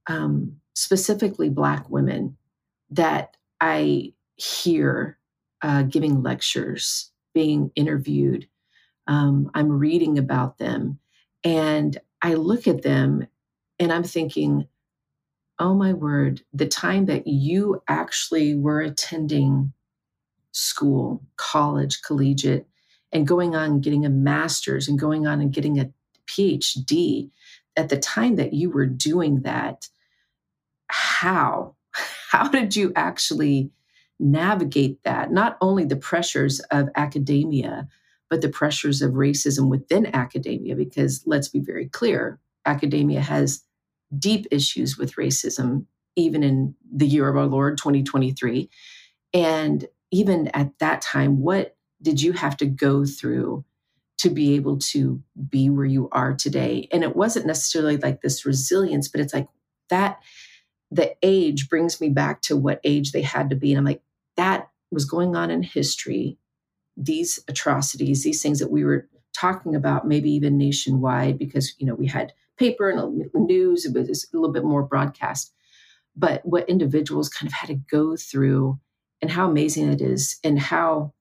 [0.06, 2.36] um, specifically Black women
[2.90, 5.18] that I hear
[5.62, 8.48] uh, giving lectures, being interviewed.
[9.06, 10.98] Um, I'm reading about them.
[11.44, 13.26] And I look at them
[13.78, 14.66] and I'm thinking,
[15.58, 19.72] oh my word, the time that you actually were attending
[20.52, 22.66] school, college, collegiate,
[23.12, 25.90] and going on getting a master's and going on and getting a
[26.28, 27.30] PhD,
[27.76, 29.88] at the time that you were doing that,
[30.88, 31.76] how?
[32.30, 33.70] How did you actually
[34.20, 35.32] navigate that?
[35.32, 37.88] Not only the pressures of academia,
[38.30, 43.64] but the pressures of racism within academia, because let's be very clear academia has
[44.16, 48.68] deep issues with racism, even in the year of our Lord 2023.
[49.34, 53.64] And even at that time, what did you have to go through
[54.18, 56.88] to be able to be where you are today?
[56.92, 59.48] And it wasn't necessarily like this resilience, but it's like
[59.90, 60.20] that
[60.90, 63.72] the age brings me back to what age they had to be.
[63.72, 64.02] And I'm like,
[64.36, 66.38] that was going on in history
[66.98, 71.94] these atrocities, these things that we were talking about, maybe even nationwide, because you know
[71.94, 75.54] we had paper and news, it was a little bit more broadcast.
[76.16, 78.78] But what individuals kind of had to go through,
[79.22, 81.14] and how amazing it is, and how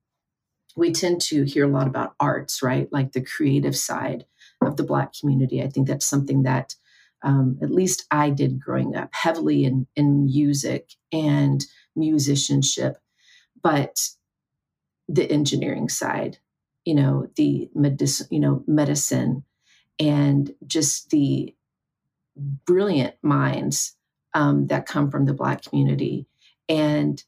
[0.76, 2.88] we tend to hear a lot about arts, right?
[2.92, 4.26] Like the creative side
[4.62, 5.62] of the Black community.
[5.62, 6.76] I think that's something that
[7.24, 11.66] um, at least I did growing up heavily in, in music and
[11.96, 12.98] musicianship.
[13.62, 13.98] But
[15.08, 16.38] the engineering side,
[16.86, 19.44] you know, the medicine, you know, medicine,
[20.00, 21.56] and just the
[22.66, 23.96] brilliant minds
[24.34, 26.28] um, that come from the Black community.
[26.70, 27.24] And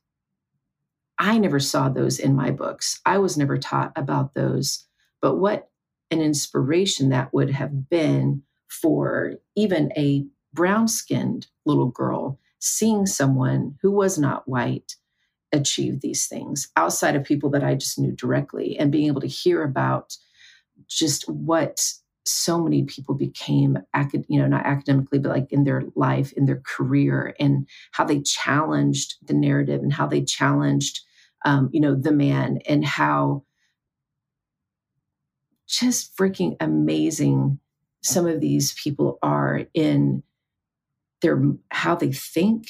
[1.18, 3.02] I never saw those in my books.
[3.06, 4.86] I was never taught about those.
[5.22, 5.70] But what
[6.12, 13.78] an inspiration that would have been for even a brown skinned little girl seeing someone
[13.82, 14.96] who was not white
[15.52, 19.28] achieve these things outside of people that I just knew directly and being able to
[19.28, 20.16] hear about
[20.88, 21.82] just what
[22.26, 23.78] so many people became
[24.28, 28.22] you know not academically but like in their life in their career and how they
[28.22, 31.02] challenged the narrative and how they challenged
[31.46, 33.44] um, you know the man and how
[35.68, 37.60] just freaking amazing
[38.02, 40.22] some of these people are in
[41.22, 41.42] their
[41.72, 42.68] how they think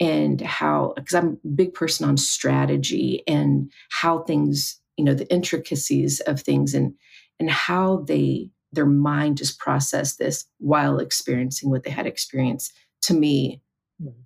[0.00, 5.30] and how because i'm a big person on strategy and how things you know the
[5.32, 6.94] intricacies of things and
[7.38, 12.72] and how they their mind just processed this while experiencing what they had experienced
[13.02, 13.60] to me
[14.02, 14.20] mm-hmm.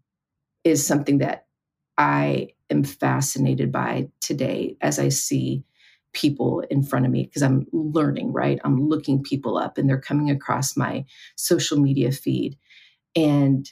[0.62, 1.47] is something that
[1.99, 5.64] i am fascinated by today as i see
[6.14, 8.59] people in front of me because I'm learning, right?
[8.64, 11.05] I'm looking people up and they're coming across my
[11.37, 12.57] social media feed.
[13.14, 13.68] And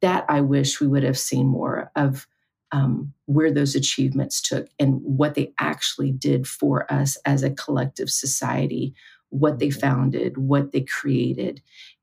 [0.00, 2.26] that I wish we would have seen more of
[2.72, 8.10] um, where those achievements took and what they actually did for us as a collective
[8.10, 8.94] society,
[9.30, 11.62] what they founded, what they created,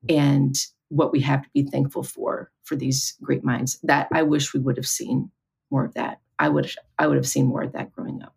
[0.09, 0.55] and
[0.89, 3.79] what we have to be thankful for for these great minds.
[3.83, 5.31] That I wish we would have seen
[5.71, 6.19] more of that.
[6.39, 8.35] I would I would have seen more of that growing up.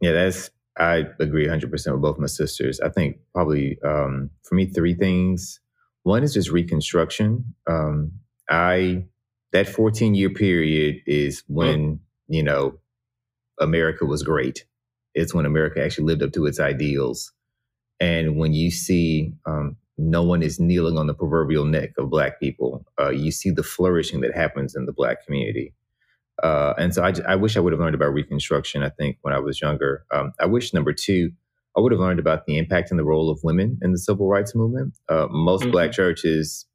[0.00, 2.78] Yeah, that's I agree 100% with both my sisters.
[2.80, 5.60] I think probably um, for me three things.
[6.08, 7.54] One is just reconstruction.
[7.66, 8.12] Um,
[8.48, 9.04] I
[9.52, 12.78] that 14 year period is when, you know,
[13.60, 14.64] America was great.
[15.14, 17.30] It's when America actually lived up to its ideals.
[18.00, 22.40] And when you see um, no one is kneeling on the proverbial neck of Black
[22.40, 25.74] people, uh, you see the flourishing that happens in the Black community.
[26.42, 29.34] Uh, and so I, I, wish I would have learned about Reconstruction, I think, when
[29.34, 30.06] I was younger.
[30.10, 31.32] Um, I wish, number two,
[31.78, 34.26] I would have learned about the impact and the role of women in the civil
[34.26, 34.94] rights movement.
[35.08, 35.70] Uh, most mm-hmm.
[35.70, 36.66] Black churches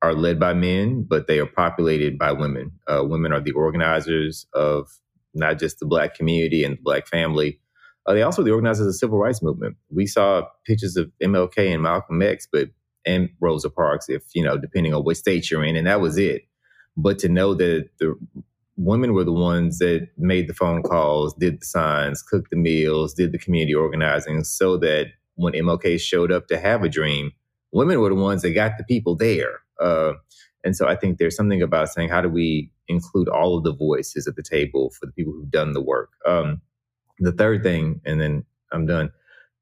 [0.00, 2.72] are led by men, but they are populated by women.
[2.86, 4.88] Uh, women are the organizers of
[5.34, 7.60] not just the Black community and the Black family.
[8.06, 9.76] Uh, they also the organizers of the civil rights movement.
[9.90, 12.70] We saw pictures of MLK and Malcolm X, but
[13.04, 16.16] and Rosa Parks, if you know, depending on what state you're in, and that was
[16.16, 16.48] it.
[16.96, 18.14] But to know that the
[18.78, 23.12] women were the ones that made the phone calls, did the signs, cooked the meals,
[23.12, 27.32] did the community organizing so that when MLK showed up to have a dream,
[27.72, 29.60] women were the ones that got the people there.
[29.80, 30.12] Uh,
[30.64, 33.74] and so I think there's something about saying, how do we include all of the
[33.74, 36.10] voices at the table for the people who've done the work?
[36.24, 36.62] Um,
[37.18, 39.10] the third thing, and then I'm done,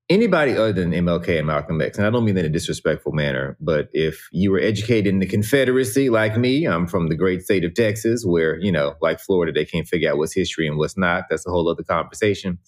[0.08, 3.12] anybody other than MLK and Malcolm X, and I don't mean that in a disrespectful
[3.12, 7.42] manner, but if you were educated in the Confederacy like me, I'm from the great
[7.42, 10.78] state of Texas, where, you know, like Florida, they can't figure out what's history and
[10.78, 11.24] what's not.
[11.28, 12.58] That's a whole other conversation.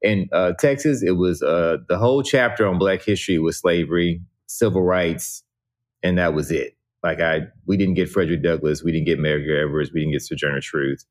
[0.00, 4.82] In uh, Texas, it was uh, the whole chapter on Black history was slavery, civil
[4.82, 5.42] rights,
[6.02, 6.76] and that was it.
[7.02, 10.22] Like I, we didn't get Frederick Douglass, we didn't get Medgar Evers, we didn't get
[10.22, 11.04] Sojourner Truth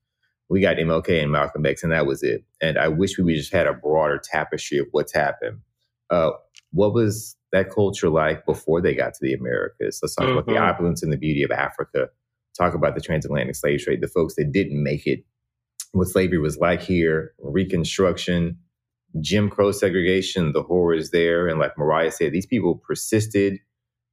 [0.50, 2.44] we got MLK and Malcolm X, and that was it.
[2.62, 5.60] And I wish we just had a broader tapestry of what's happened.
[6.10, 6.32] Uh,
[6.72, 10.00] what was that culture like before they got to the Americas?
[10.02, 10.34] Let's talk mm-hmm.
[10.34, 10.64] about the mm-hmm.
[10.64, 12.10] opulence and the beauty of Africa.
[12.58, 15.24] Talk about the transatlantic slave trade, the folks that didn't make it,
[15.92, 18.58] what slavery was like here, Reconstruction,
[19.22, 21.48] Jim Crow segregation, the horrors there.
[21.48, 23.60] And like Mariah said, these people persisted.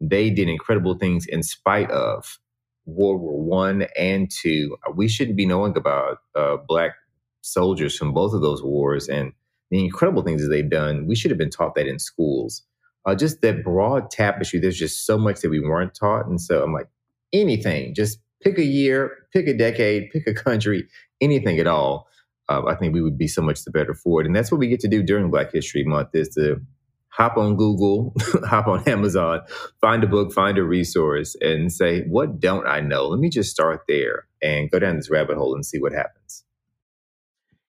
[0.01, 2.39] They did incredible things in spite of
[2.87, 4.77] World War One and Two.
[4.95, 6.93] We shouldn't be knowing about uh, Black
[7.41, 9.33] soldiers from both of those wars and
[9.75, 11.07] the incredible things that they've done.
[11.07, 12.63] We should have been taught that in schools.
[13.07, 14.61] Uh, just that broad tapestry.
[14.61, 16.89] There's just so much that we weren't taught, and so I'm like,
[17.33, 17.95] anything.
[17.95, 20.87] Just pick a year, pick a decade, pick a country,
[21.21, 22.09] anything at all.
[22.49, 24.27] Uh, I think we would be so much the better for it.
[24.27, 26.61] And that's what we get to do during Black History Month is to
[27.09, 28.15] hop on Google,
[28.45, 29.41] hop on Amazon,
[29.81, 33.09] find a book, find a resource, and say, what don't I know?
[33.09, 36.44] Let me just start there and go down this rabbit hole and see what happens.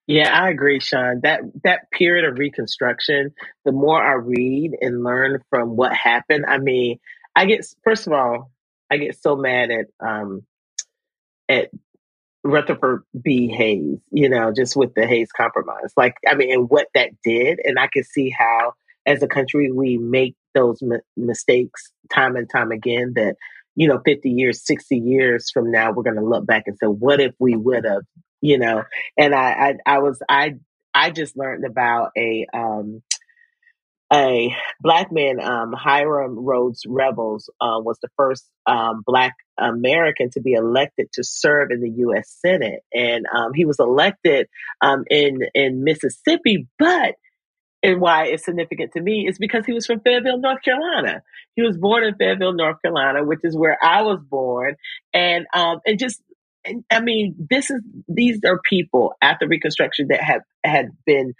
[0.06, 1.20] Yeah, I agree, Sean.
[1.22, 3.32] That that period of reconstruction,
[3.64, 6.98] the more I read and learn from what happened, I mean,
[7.34, 8.52] I get first of all,
[8.90, 10.42] I get so mad at um
[11.48, 11.70] at
[12.44, 13.48] Rutherford B.
[13.48, 15.92] Hayes, you know, just with the Hayes Compromise.
[15.96, 18.74] Like, I mean, and what that did, and I can see how,
[19.06, 20.80] as a country, we make those
[21.16, 23.14] mistakes time and time again.
[23.16, 23.36] That
[23.76, 26.86] you know, 50 years, 60 years from now, we're going to look back and say,
[26.86, 28.02] what if we would have
[28.40, 28.82] you know.
[29.16, 30.56] And I, I, I was, I,
[30.94, 33.02] I just learned about a, um,
[34.12, 40.40] a black man, um, Hiram Rhodes Revels, uh, was the first um, black American to
[40.40, 42.36] be elected to serve in the U.S.
[42.40, 44.46] Senate, and um, he was elected
[44.80, 46.68] um, in in Mississippi.
[46.78, 47.16] But
[47.82, 51.22] and why it's significant to me is because he was from Fayetteville, North Carolina.
[51.54, 54.76] He was born in Fayetteville, North Carolina, which is where I was born,
[55.14, 56.22] and um, and just
[56.90, 61.34] I mean, this is these are people after Reconstruction that have had been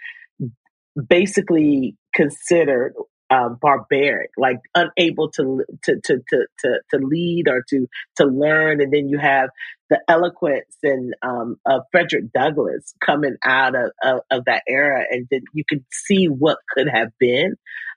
[1.09, 2.93] basically considered
[3.29, 8.81] um, barbaric, like unable to, to to to to to lead or to to learn.
[8.81, 9.49] And then you have
[9.89, 15.27] the eloquence and um, of Frederick Douglass coming out of, of, of that era, and
[15.29, 17.55] then you could see what could have been.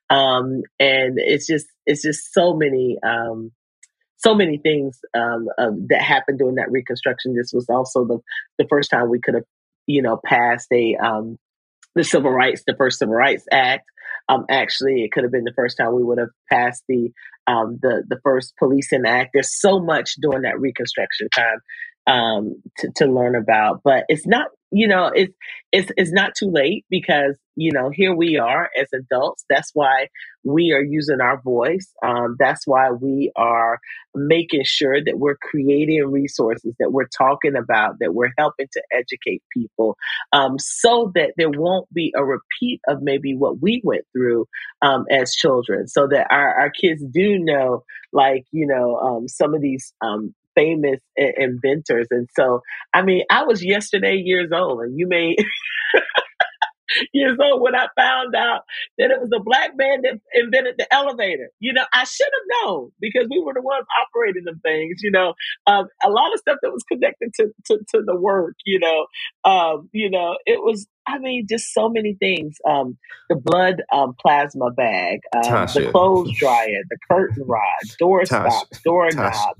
[0.09, 3.53] Um, and it's just it's just so many um,
[4.23, 7.35] so many things um, uh, that happened during that Reconstruction.
[7.35, 8.19] This was also the
[8.59, 9.45] the first time we could have
[9.87, 11.39] you know passed a um,
[11.95, 13.85] the civil rights, the first civil rights act.
[14.29, 17.11] Um, actually, it could have been the first time we would have passed the
[17.47, 19.31] um, the the first policing act.
[19.33, 21.61] There's so much during that Reconstruction time
[22.07, 25.35] um, to, to learn about, but it's not you know, it's
[25.73, 29.45] it's it's not too late because you know here we are as adults.
[29.49, 30.09] That's why
[30.45, 31.93] we are using our voice.
[32.05, 33.79] Um, that's why we are
[34.15, 39.43] making sure that we're creating resources that we're talking about, that we're helping to educate
[39.53, 39.97] people,
[40.33, 44.47] um, so that there won't be a repeat of maybe what we went through
[44.83, 45.89] um, as children.
[45.89, 49.93] So that our our kids do know, like you know, um, some of these
[50.55, 52.07] famous inventors.
[52.11, 52.61] And so,
[52.93, 55.37] I mean, I was yesterday years old, and you may.
[57.13, 58.63] years old when I found out
[58.99, 61.51] that it was a black man that invented the elevator.
[61.61, 65.01] You know, I should have known because we were the ones operating the things.
[65.03, 65.35] You know,
[65.67, 68.55] um, a lot of stuff that was connected to to, to the work.
[68.65, 69.07] You know,
[69.45, 70.87] um, you know, it was.
[71.07, 72.57] I mean, just so many things.
[72.69, 72.97] Um,
[73.29, 79.09] the blood um, plasma bag, um, the clothes dryer, the curtain rod, door stop, door
[79.13, 79.57] knob.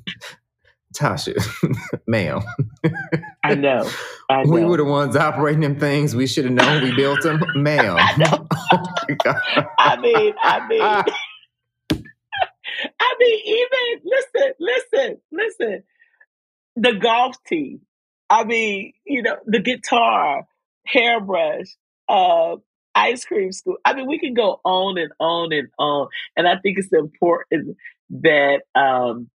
[0.95, 1.37] Tasha,
[2.07, 2.43] ma'am.
[3.45, 3.89] I know.
[4.29, 4.53] I know.
[4.53, 6.15] We were the ones operating them things.
[6.17, 7.97] We should have known we built them, ma'am.
[7.99, 8.47] I know.
[9.27, 10.83] oh I mean, I mean,
[12.99, 15.83] I mean, even listen, listen, listen.
[16.77, 17.81] The golf tee.
[18.29, 20.47] I mean, you know, the guitar,
[20.87, 21.67] hairbrush,
[22.09, 22.57] uh,
[22.95, 23.77] ice cream school.
[23.85, 26.09] I mean, we can go on and on and on.
[26.37, 27.77] And I think it's important
[28.11, 29.31] that um,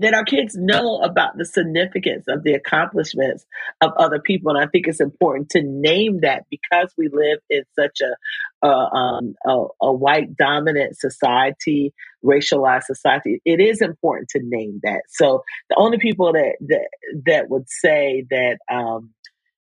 [0.00, 3.44] that our kids know about the significance of the accomplishments
[3.80, 4.54] of other people.
[4.54, 9.34] And I think it's important to name that because we live in such a, um,
[9.44, 11.92] a, a white dominant society,
[12.24, 13.40] racialized society.
[13.44, 15.02] It is important to name that.
[15.08, 16.88] So the only people that that,
[17.26, 19.10] that would say that um,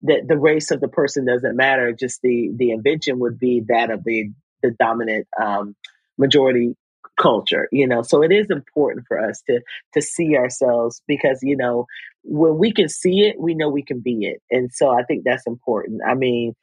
[0.03, 3.91] that the race of the person doesn't matter, just the the invention would be that
[3.91, 4.31] of the
[4.61, 5.75] the dominant um,
[6.17, 6.75] majority
[7.17, 8.01] culture you know?
[8.01, 9.61] So it is important for us to
[9.93, 11.85] to see ourselves because you know
[12.23, 14.41] when we can see it we know we can be it.
[14.51, 16.01] And so i think that's important.
[16.07, 16.55] I mean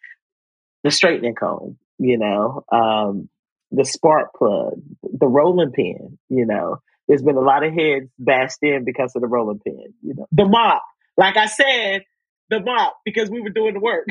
[0.85, 3.29] the straightening comb you know um
[3.71, 6.79] the spark plug the rolling pin you know?
[7.09, 10.27] There's been a lot of heads bashed in because of the rolling pin you know?
[10.33, 10.83] The mop.
[11.17, 12.03] Like i said
[12.51, 14.07] the mop because we were doing the work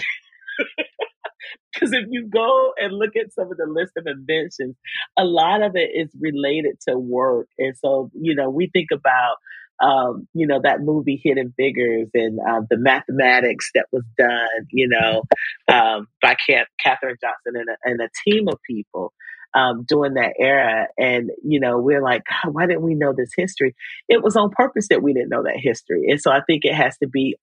[1.74, 4.76] Because if you go and look at some of the list of inventions,
[5.18, 7.48] a lot of it is related to work.
[7.60, 9.36] And so, you know, we think about,
[9.82, 14.90] um, you know, that movie Hidden Figures and uh, the mathematics that was done, you
[14.90, 15.24] know,
[15.72, 16.36] um, by
[16.84, 19.14] Katherine Johnson and a, and a team of people.
[19.56, 20.90] Um, during that era.
[21.00, 23.74] And, you know, we're like, why didn't we know this history?
[24.08, 26.06] It was on purpose that we didn't know that history.
[26.08, 27.36] And so I think it has to be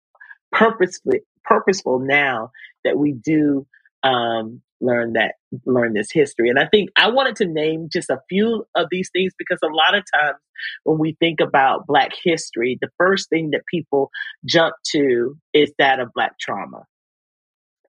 [0.53, 2.51] purposefully purposeful now
[2.85, 3.67] that we do
[4.03, 6.51] um, learn that learn this history.
[6.51, 9.75] And I think I wanted to name just a few of these things because a
[9.75, 10.37] lot of times
[10.85, 14.11] when we think about Black history, the first thing that people
[14.45, 16.85] jump to is that of Black trauma.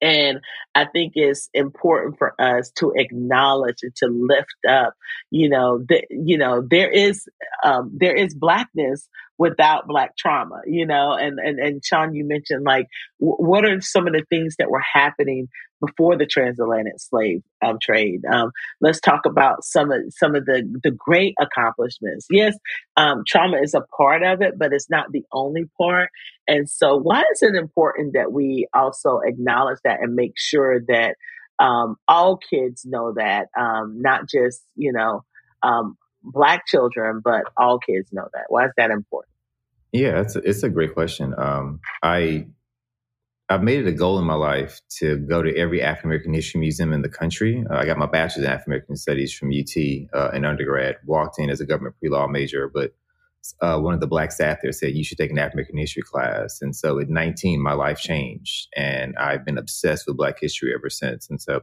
[0.02, 0.42] And
[0.76, 4.94] I think it's important for us to acknowledge and to lift up,
[5.32, 7.28] you know, that, you know, there is,
[7.64, 12.64] um, there is blackness without black trauma, you know, and, and, and Sean, you mentioned
[12.66, 12.88] like,
[13.20, 15.48] w- what are some of the things that were happening
[15.86, 18.22] before the transatlantic slave um, trade.
[18.32, 22.26] Um, let's talk about some of some of the the great accomplishments.
[22.32, 22.56] Yes,
[22.96, 26.10] um, trauma is a part of it, but it's not the only part.
[26.48, 31.16] And so, why is it important that we also acknowledge that and make sure that
[31.60, 35.24] um, all kids know that, um, not just you know
[35.64, 35.98] um,
[36.32, 38.46] black children, but all kids know that.
[38.50, 39.34] Why is that important?
[39.92, 41.34] Yeah, it's a, it's a great question.
[41.38, 42.48] Um, I
[43.50, 46.60] I've made it a goal in my life to go to every African American history
[46.60, 47.64] museum in the country.
[47.70, 50.98] Uh, I got my bachelor's in African American studies from UT uh, in undergrad.
[51.06, 52.94] Walked in as a government pre law major, but
[53.62, 56.04] uh, one of the black staff there said you should take an African American history
[56.04, 56.62] class.
[56.62, 60.90] And so at 19, my life changed, and I've been obsessed with Black history ever
[60.90, 61.30] since.
[61.30, 61.62] And so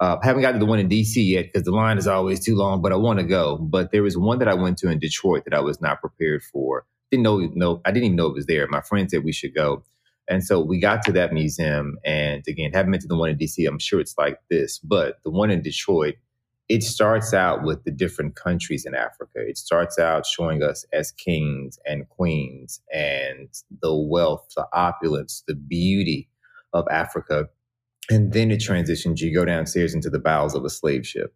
[0.00, 2.56] uh, haven't gotten to the one in DC yet because the line is always too
[2.56, 3.58] long, but I want to go.
[3.58, 6.42] But there was one that I went to in Detroit that I was not prepared
[6.42, 6.84] for.
[7.10, 8.66] Didn't know, no, I didn't even know it was there.
[8.68, 9.84] My friend said we should go.
[10.26, 11.98] And so we got to that museum.
[12.04, 13.66] And again, haven't been to the one in DC.
[13.68, 16.16] I'm sure it's like this, but the one in Detroit
[16.68, 19.36] it starts out with the different countries in Africa.
[19.36, 23.48] It starts out showing us as kings and queens and
[23.82, 26.28] the wealth, the opulence, the beauty
[26.72, 27.48] of Africa.
[28.10, 31.34] And then it transitions, you go downstairs into the bowels of a slave ship.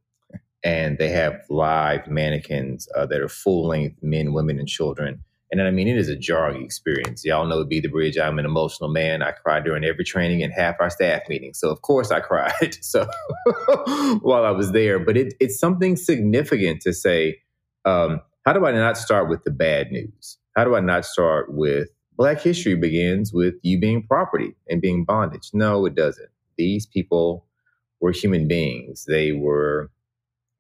[0.65, 5.63] And they have live mannequins uh, that are full length men, women, and children and
[5.63, 7.25] I mean, it is a jarring experience.
[7.25, 8.19] Y'all know Be the Bridge.
[8.19, 9.23] I'm an emotional man.
[9.23, 11.59] I cry during every training and half our staff meetings.
[11.59, 12.77] So of course I cried.
[12.89, 13.07] So
[14.23, 17.39] while I was there, but it, it's something significant to say.
[17.85, 20.39] Um, how do I not start with the bad news?
[20.57, 25.05] How do I not start with Black history begins with you being property and being
[25.05, 25.51] bondage?
[25.53, 26.29] No, it doesn't.
[26.59, 27.47] These people
[28.01, 29.07] were human beings.
[29.09, 29.91] They were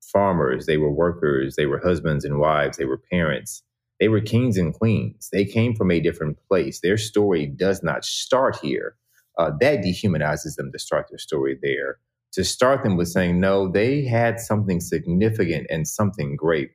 [0.01, 0.66] farmers.
[0.66, 1.57] They were workers.
[1.57, 2.78] They were husbands and wives.
[2.78, 3.62] They were parents
[4.01, 5.28] they were kings and queens.
[5.32, 6.80] They came from a different place.
[6.80, 8.96] Their story does not start here.
[9.38, 11.99] Uh, that dehumanizes them to start their story there.
[12.32, 16.70] To start them with saying, no, they had something significant and something great.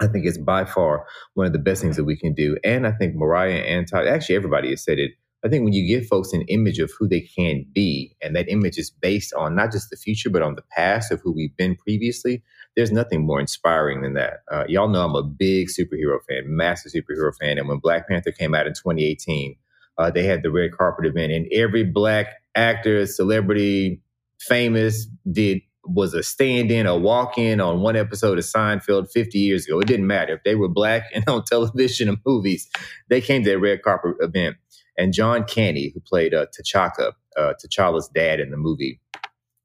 [0.00, 2.56] I think it's by far one of the best things that we can do.
[2.64, 5.12] And I think Mariah and Todd, actually, everybody has said it.
[5.44, 8.48] I think when you give folks an image of who they can be, and that
[8.48, 11.56] image is based on not just the future, but on the past of who we've
[11.56, 12.42] been previously,
[12.74, 14.40] there's nothing more inspiring than that.
[14.50, 17.58] Uh, y'all know I'm a big superhero fan, massive superhero fan.
[17.58, 19.56] And when Black Panther came out in 2018,
[19.96, 24.00] uh, they had the red carpet event, and every black actor, celebrity,
[24.40, 29.80] famous did was a stand-in or walk-in on one episode of Seinfeld 50 years ago.
[29.80, 32.68] It didn't matter if they were black and on television and movies.
[33.08, 34.56] They came to that red carpet event.
[34.98, 39.00] And John Kani, who played uh, T'Chaka, uh, T'Challa's dad in the movie,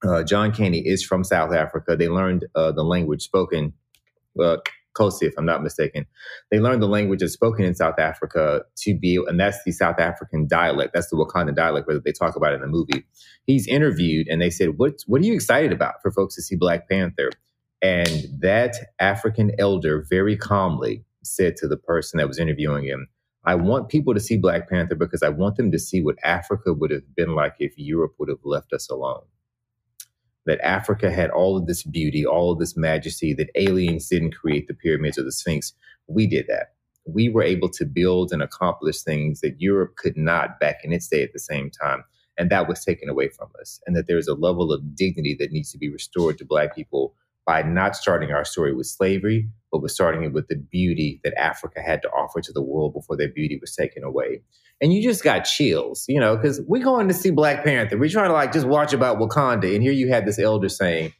[0.05, 1.95] uh, John Kani is from South Africa.
[1.95, 3.73] They learned uh, the language spoken,
[4.39, 4.57] uh,
[4.97, 6.05] Xhosa, if I'm not mistaken.
[6.51, 9.99] They learned the language that's spoken in South Africa to be, and that's the South
[9.99, 10.93] African dialect.
[10.93, 13.05] That's the Wakanda dialect that they talk about in the movie.
[13.47, 16.55] He's interviewed, and they said, "What What are you excited about for folks to see
[16.55, 17.31] Black Panther?"
[17.81, 23.07] And that African elder very calmly said to the person that was interviewing him,
[23.45, 26.73] I want people to see Black Panther because I want them to see what Africa
[26.73, 29.23] would have been like if Europe would have left us alone
[30.45, 34.67] that Africa had all of this beauty, all of this majesty, that aliens didn't create
[34.67, 35.73] the pyramids or the Sphinx.
[36.07, 36.73] We did that.
[37.05, 41.07] We were able to build and accomplish things that Europe could not back in its
[41.07, 42.03] day at the same time.
[42.37, 43.79] And that was taken away from us.
[43.85, 47.13] And that there's a level of dignity that needs to be restored to Black people
[47.45, 51.34] by not starting our story with slavery, but with starting it with the beauty that
[51.38, 54.39] Africa had to offer to the world before their beauty was taken away
[54.84, 57.97] and you just got chills, you know, because we're going to see Black Panther.
[57.97, 59.74] We're trying to like just watch about Wakanda.
[59.74, 61.13] And here you have this elder saying,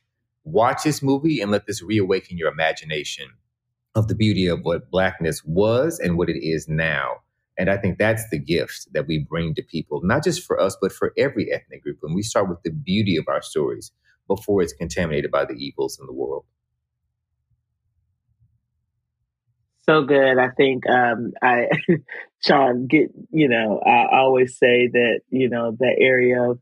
[0.44, 3.30] watch this movie and let this reawaken your imagination
[3.96, 7.22] of the beauty of what blackness was and what it is now.
[7.58, 10.76] And I think that's the gift that we bring to people, not just for us,
[10.82, 12.00] but for every ethnic group.
[12.04, 13.92] And we start with the beauty of our stories
[14.28, 16.44] before it's contaminated by the evils in the world.
[19.86, 20.38] So good.
[20.38, 21.68] I think um, I,
[22.46, 26.60] Sean, get you know, I always say that you know the area of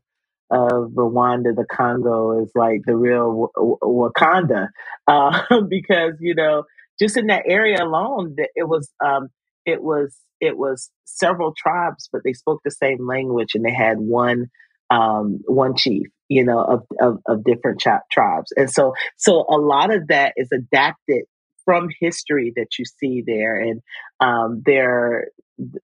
[0.50, 4.68] of Rwanda, the Congo, is like the real w- Wakanda
[5.06, 6.64] uh, because you know
[7.00, 9.28] just in that area alone, it was um,
[9.66, 13.98] it was it was several tribes, but they spoke the same language and they had
[13.98, 14.46] one
[14.90, 19.94] um, one chief, you know, of of, of different tribes, and so so a lot
[19.94, 21.24] of that is adapted
[21.64, 23.82] from history that you see there, and
[24.20, 25.28] um, there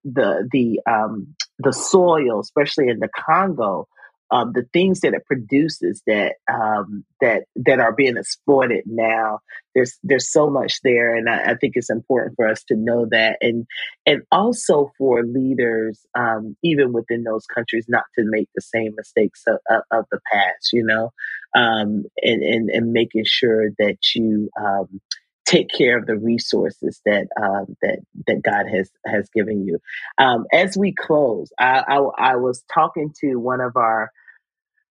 [0.04, 3.88] the the um, the soil, especially in the Congo,
[4.30, 9.40] um, the things that it produces that um, that that are being exploited now.
[9.74, 13.06] There's there's so much there, and I, I, think it's important for us to know
[13.10, 13.66] that, and
[14.04, 19.44] and also for leaders, um, even within those countries, not to make the same mistakes
[19.46, 20.72] of, of, of the past.
[20.72, 21.12] You know,
[21.56, 25.00] um, and and and making sure that you um,
[25.48, 29.78] take care of the resources that um, that that God has has given you.
[30.18, 34.10] Um, as we close, I, I, I, was talking to one of our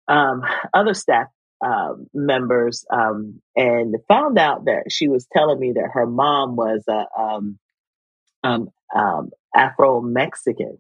[0.08, 0.42] um,
[0.74, 1.28] other staff
[1.64, 6.84] uh, members um, and found out that she was telling me that her mom was
[6.90, 7.60] a um,
[9.56, 10.80] Afro Mexican,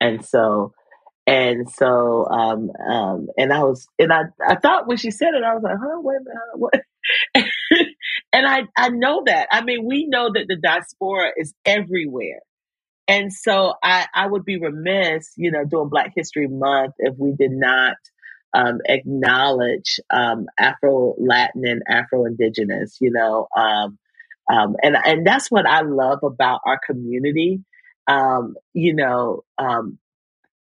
[0.00, 0.74] and so
[1.26, 5.44] and so, um, um, and I was, and I, I thought when she said it,
[5.44, 6.82] I was like, huh, wait a minute, what?
[8.32, 9.48] and I, I know that.
[9.50, 12.40] I mean, we know that the diaspora is everywhere.
[13.08, 17.32] And so I, I would be remiss, you know, doing Black History Month if we
[17.32, 17.96] did not
[18.54, 23.98] um, acknowledge um, Afro Latin and Afro Indigenous, you know, um,
[24.52, 27.62] um, and and that's what I love about our community.
[28.08, 29.98] Um, you know, um,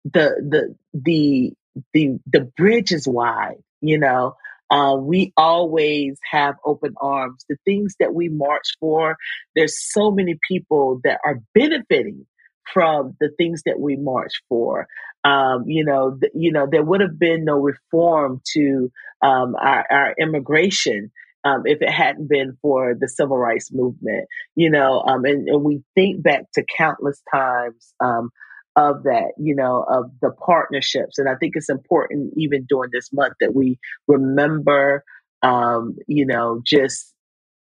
[0.04, 1.54] the the the
[1.94, 4.36] the the bridge is wide, you know.
[4.70, 7.46] Uh, we always have open arms.
[7.48, 9.18] The things that we march for,
[9.56, 12.26] there's so many people that are benefiting
[12.74, 14.88] from the things that we march for.
[15.24, 18.92] Um, you know, th- you know, there would have been no reform to
[19.22, 21.12] um, our, our, immigration
[21.44, 24.28] um, if it hadn't been for the civil rights movement.
[24.56, 28.30] You know, um, and, and, we think back to countless times um,
[28.78, 31.18] of that, you know, of the partnerships.
[31.18, 35.04] And I think it's important, even during this month, that we remember,
[35.42, 37.14] um, you know, just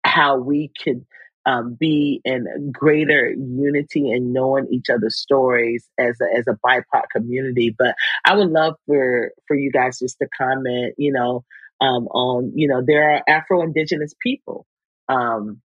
[0.03, 1.05] how we could
[1.45, 7.03] um, be in greater unity and knowing each other's stories as a, as a BIPOC
[7.15, 7.73] community.
[7.75, 11.45] But I would love for for you guys just to comment, you know,
[11.79, 14.65] um, on you know there are Afro Indigenous people
[15.07, 15.61] um,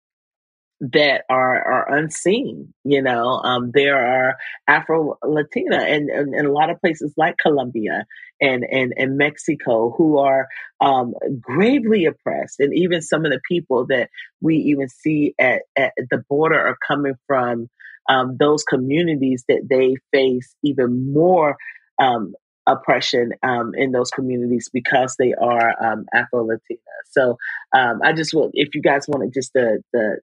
[0.82, 2.74] that are are unseen.
[2.84, 4.36] You know, um, there are
[4.68, 8.06] Afro Latina and, and, a lot of places like Colombia
[8.42, 10.48] and and, and Mexico who are
[10.82, 14.10] um, gravely oppressed, and even some of the people that
[14.42, 17.70] we even see at, at the border are coming from
[18.10, 21.56] um, those communities that they face even more.
[22.02, 22.34] Um,
[22.68, 26.80] oppression um, in those communities because they are um, Afro Latina.
[27.10, 27.38] So
[27.76, 30.20] um, I just will, if you guys want to just the the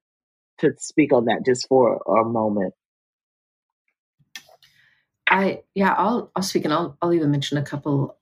[0.59, 2.73] to speak on that just for a moment.
[5.29, 8.17] I yeah, I'll I'll speak and I'll I'll even mention a couple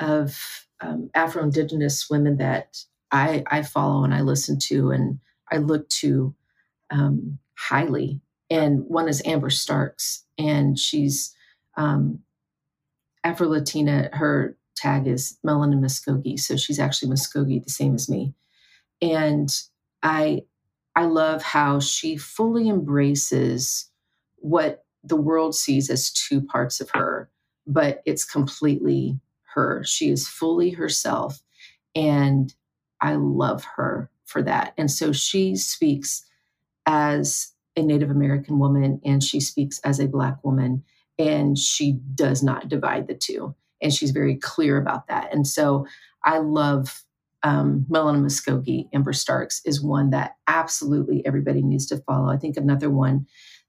[0.00, 0.38] of
[0.80, 2.78] um, Afro Indigenous women that
[3.12, 5.20] I I follow and I listen to and
[5.52, 6.34] I look to
[6.90, 8.22] um, highly.
[8.50, 11.34] And one is Amber Starks, and she's
[11.76, 12.20] um,
[13.24, 14.10] Afro Latina.
[14.12, 18.34] Her tag is Melanin Muskogee, so she's actually Muskogee, the same as me.
[19.02, 19.50] And
[20.02, 20.42] I
[20.96, 23.90] I love how she fully embraces
[24.38, 27.30] what the world sees as two parts of her,
[27.66, 29.20] but it's completely
[29.54, 29.84] her.
[29.84, 31.40] She is fully herself.
[31.94, 32.54] And
[33.00, 34.74] I love her for that.
[34.78, 36.24] And so she speaks
[36.86, 40.84] as a Native American woman and she speaks as a Black woman,
[41.18, 43.54] and she does not divide the two.
[43.82, 45.32] And she's very clear about that.
[45.32, 45.86] And so
[46.24, 47.04] I love
[47.42, 52.30] um, Melanin Muskogee, Amber Starks is one that absolutely everybody needs to follow.
[52.30, 53.26] I think another one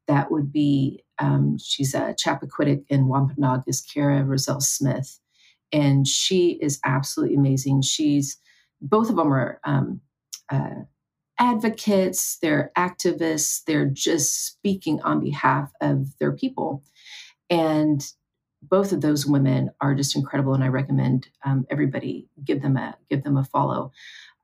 [0.07, 5.19] that would be um, she's a Chappaquiddick in Wampanoag is Kara Roselle Smith,
[5.71, 7.81] and she is absolutely amazing.
[7.81, 8.37] She's
[8.79, 10.01] both of them are um,
[10.49, 10.83] uh,
[11.39, 16.83] advocates, they're activists, they're just speaking on behalf of their people,
[17.49, 18.03] and
[18.61, 22.97] both of those women are just incredible, and I recommend um, everybody give them a
[23.09, 23.91] give them a follow.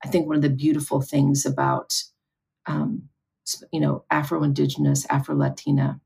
[0.03, 1.94] I think one of the beautiful things about
[2.65, 3.10] um,
[3.72, 5.99] you know Afro Indigenous, Afro Latina,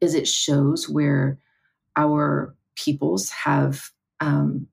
[0.00, 1.38] is it shows where
[1.96, 3.90] our peoples have
[4.20, 4.66] um,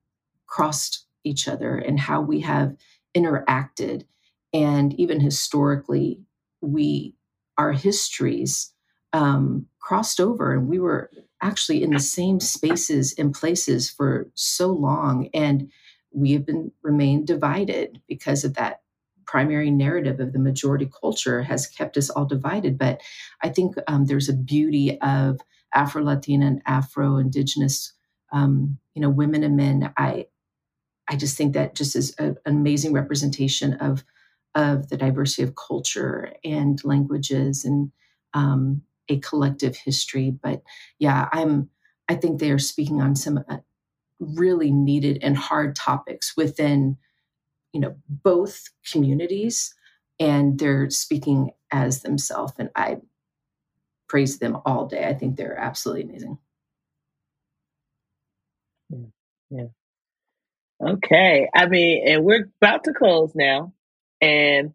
[0.46, 2.76] crossed each other and how we have
[3.16, 4.04] interacted,
[4.52, 6.20] and even historically,
[6.60, 7.14] we
[7.58, 8.73] our histories
[9.14, 11.10] um, crossed over, and we were
[11.40, 15.70] actually in the same spaces and places for so long and
[16.12, 18.80] we have been remained divided because of that
[19.26, 22.78] primary narrative of the majority culture has kept us all divided.
[22.78, 23.00] But
[23.42, 25.40] i think um, there's a beauty of
[25.74, 27.92] afro latina and afro indigenous
[28.32, 29.92] um, you know women and men.
[29.96, 30.26] I
[31.08, 34.04] i just think that just is a, an amazing representation of
[34.54, 37.92] of the diversity of culture and languages and
[38.34, 40.30] um, a collective history.
[40.32, 40.62] But
[40.98, 41.70] yeah, I'm
[42.08, 43.58] I think they are speaking on some uh,
[44.20, 46.96] really needed and hard topics within
[47.74, 49.74] you know both communities
[50.20, 52.98] and they're speaking as themselves and i
[54.08, 56.38] praise them all day i think they're absolutely amazing
[58.90, 58.98] yeah,
[59.50, 59.66] yeah.
[60.90, 63.72] okay i mean and we're about to close now
[64.20, 64.74] and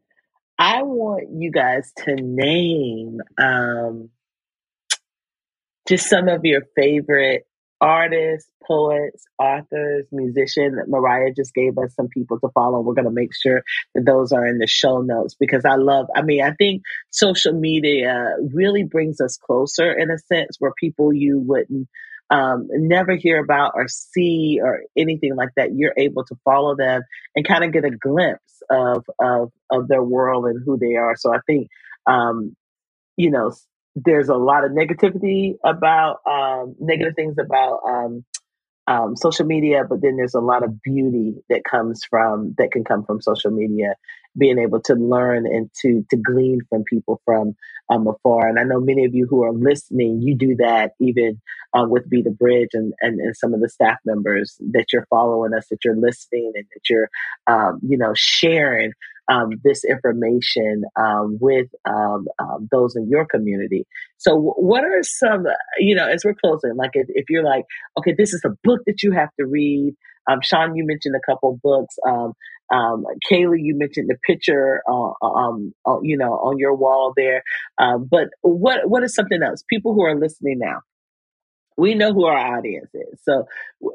[0.60, 4.10] i want you guys to name um
[5.90, 7.45] just some of your favorite
[7.82, 10.78] artists, poets, authors, musicians.
[10.88, 12.82] Mariah just gave us some people to follow.
[12.82, 13.64] We're going to make sure
[13.95, 17.53] that those are in the show notes because I love, I mean, I think social
[17.53, 21.88] media really brings us closer in a sense where people you wouldn't
[22.30, 25.74] um, never hear about or see or anything like that.
[25.74, 27.02] You're able to follow them
[27.36, 31.16] and kind of get a glimpse of, of, of their world and who they are.
[31.16, 31.70] So I think,
[32.06, 32.56] um,
[33.18, 33.52] you know,
[33.95, 38.26] there's a lot of negativity about um, negative things about um,
[38.88, 42.84] um, social media, but then there's a lot of beauty that comes from that can
[42.84, 43.95] come from social media.
[44.38, 47.56] being able to learn and to to glean from people from
[47.90, 48.48] um, afar.
[48.48, 51.41] And I know many of you who are listening, you do that even
[51.74, 55.07] uh, with Be the Bridge and, and and some of the staff members that you're
[55.10, 57.10] following us, that you're listening, and that you're
[57.48, 58.91] um, you know sharing
[59.30, 63.86] um, this information um, with um, um, those in your community.
[64.18, 65.46] So, what are some,
[65.78, 67.66] you know, as we're closing, like if, if, you're like,
[67.98, 69.94] okay, this is a book that you have to read.
[70.30, 71.96] Um, Sean, you mentioned a couple books.
[72.08, 72.34] Um,
[73.32, 77.44] Kaylee, you mentioned the picture, uh, um, uh, you know, on your wall there.
[77.78, 79.64] but what what is something else?
[79.70, 80.82] People who are listening now,
[81.78, 83.20] we know who our audience is.
[83.24, 83.46] So,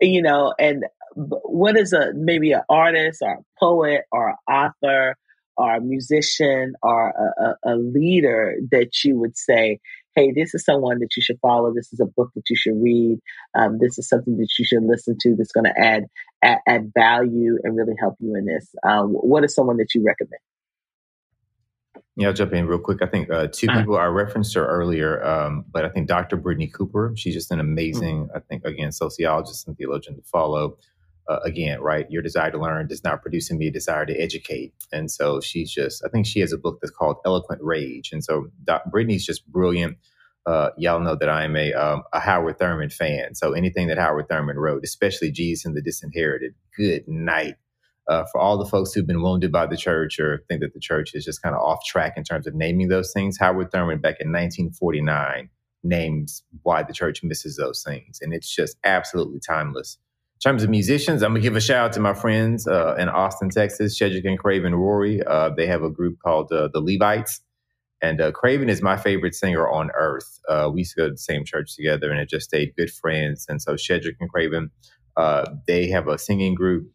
[0.01, 0.85] you know, and
[1.15, 5.17] what is a maybe an artist or a poet or an author
[5.57, 9.81] or a musician or a, a, a, leader that you would say,
[10.15, 11.73] hey, this is someone that you should follow.
[11.75, 13.19] This is a book that you should read.
[13.55, 16.05] Um, this is something that you should listen to that's going to add,
[16.43, 18.75] add, add value and really help you in this.
[18.87, 20.41] Um, what is someone that you recommend?
[22.17, 23.03] Yeah, I'll jump in real quick.
[23.03, 26.37] I think uh, two people I referenced her earlier, um, but I think Dr.
[26.37, 27.13] Brittney Cooper.
[27.17, 28.37] She's just an amazing, mm-hmm.
[28.37, 30.77] I think, again, sociologist and theologian to follow
[31.29, 32.11] uh, again, right?
[32.11, 34.75] Your desire to learn does not produce in me a desire to educate.
[34.93, 38.11] And so she's just, I think she has a book that's called Eloquent Rage.
[38.13, 39.97] And so Doc, Brittney's just brilliant.
[40.47, 43.35] Uh, y'all know that I'm a, um, a Howard Thurman fan.
[43.35, 47.55] So anything that Howard Thurman wrote, especially Jesus and the Disinherited, good night.
[48.07, 50.81] Uh, for all the folks who've been wounded by the church or think that the
[50.81, 53.99] church is just kind of off track in terms of naming those things, Howard Thurman
[53.99, 55.49] back in 1949
[55.83, 58.19] names why the church misses those things.
[58.21, 59.97] And it's just absolutely timeless
[60.41, 63.51] terms of musicians, I'm gonna give a shout out to my friends uh, in Austin,
[63.51, 65.23] Texas, Shedrick and Craven Rory.
[65.23, 67.41] Uh, they have a group called uh, the Levites,
[68.03, 70.41] and uh, Craven is my favorite singer on earth.
[70.49, 72.91] Uh, we used to go to the same church together, and it just stayed good
[72.91, 73.47] friends.
[73.49, 74.71] And so Shedrick and Craven,
[75.17, 76.91] uh, they have a singing group.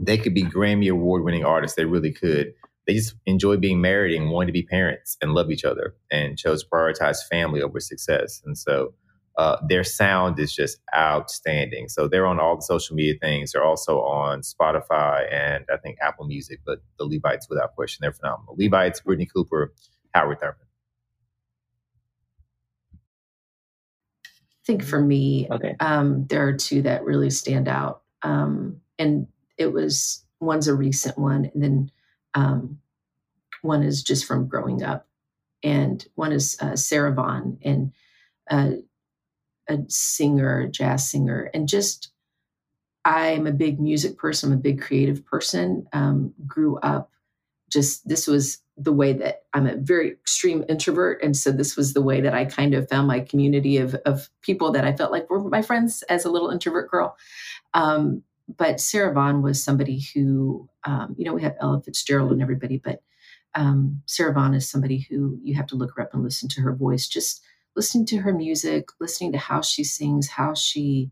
[0.00, 1.76] They could be Grammy award winning artists.
[1.76, 2.52] They really could.
[2.86, 6.38] They just enjoy being married and wanting to be parents and love each other, and
[6.38, 8.42] chose to prioritize family over success.
[8.44, 8.94] And so
[9.36, 11.88] uh, their sound is just outstanding.
[11.88, 13.52] So they're on all the social media things.
[13.52, 18.12] They're also on Spotify and I think Apple Music, but the Levites, without question, they're
[18.12, 18.54] phenomenal.
[18.56, 19.74] Levites, Brittney Cooper,
[20.14, 20.56] Howard Thurman.
[22.94, 25.76] I think for me, okay.
[25.80, 28.02] um, there are two that really stand out.
[28.22, 29.26] Um, and
[29.58, 31.90] it was one's a recent one, and then
[32.34, 32.78] um,
[33.62, 35.06] one is just from growing up.
[35.62, 37.58] And one is uh, Sarah Vaughan.
[37.62, 37.92] And
[38.50, 38.70] uh,
[39.68, 42.10] a singer, a jazz singer, and just
[43.04, 45.86] I'm a big music person, I'm a big creative person.
[45.92, 47.10] Um, grew up
[47.70, 51.92] just this was the way that I'm a very extreme introvert, and so this was
[51.92, 55.12] the way that I kind of found my community of of people that I felt
[55.12, 57.16] like were my friends as a little introvert girl.
[57.74, 58.22] Um,
[58.56, 62.78] but Sarah Vaughan was somebody who, um, you know, we have Ella Fitzgerald and everybody,
[62.78, 63.02] but
[63.54, 66.60] um, Sarah Vaughan is somebody who you have to look her up and listen to
[66.60, 67.08] her voice.
[67.08, 67.42] Just
[67.76, 71.10] listening to her music, listening to how she sings, how she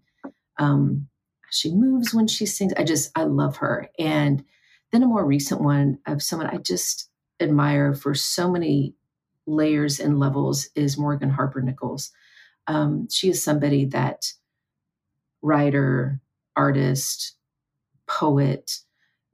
[0.59, 1.09] um,
[1.51, 2.72] she moves when she sings.
[2.76, 3.89] I just I love her.
[3.98, 4.44] And
[4.90, 7.10] then a more recent one of someone I just
[7.40, 8.94] admire for so many
[9.47, 12.10] layers and levels is Morgan Harper Nichols.
[12.66, 14.32] Um, she is somebody that
[15.43, 16.20] writer,
[16.56, 17.36] artist,
[18.06, 18.78] poet,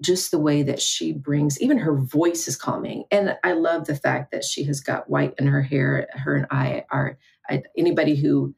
[0.00, 3.04] just the way that she brings even her voice is calming.
[3.10, 6.08] And i love the fact that she has got white in her hair.
[6.12, 7.18] Her and i are
[7.50, 8.54] I, anybody who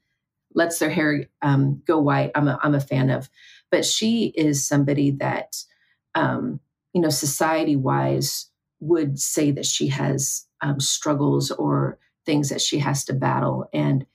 [0.55, 3.31] lets their hair um, go white I'm a, I'm a fan of.
[3.71, 5.57] But she is somebody that
[6.15, 6.61] um,
[6.93, 8.51] you know society wise
[8.81, 13.69] would say that she has um, struggles or things that she has to battle.
[13.73, 14.07] And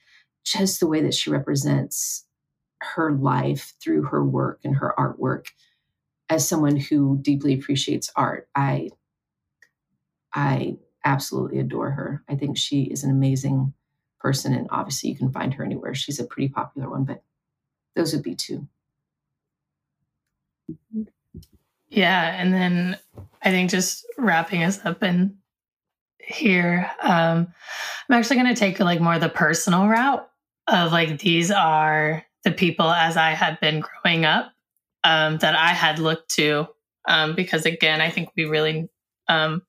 [0.43, 2.25] just the way that she represents
[2.81, 5.45] her life through her work and her artwork
[6.29, 8.89] as someone who deeply appreciates art, I
[10.33, 12.23] I absolutely adore her.
[12.27, 13.73] I think she is an amazing
[14.19, 15.93] person, and obviously you can find her anywhere.
[15.93, 17.23] She's a pretty popular one, but
[17.95, 18.67] those would be two.
[21.89, 22.97] Yeah, and then
[23.43, 25.37] I think just wrapping us up in
[26.19, 27.47] here, um,
[28.09, 30.27] I'm actually going to take like more the personal route
[30.67, 34.51] of like these are the people as I had been growing up
[35.05, 36.67] um, that I had looked to.
[37.07, 38.89] Um, because again, I think we really
[39.29, 39.61] um,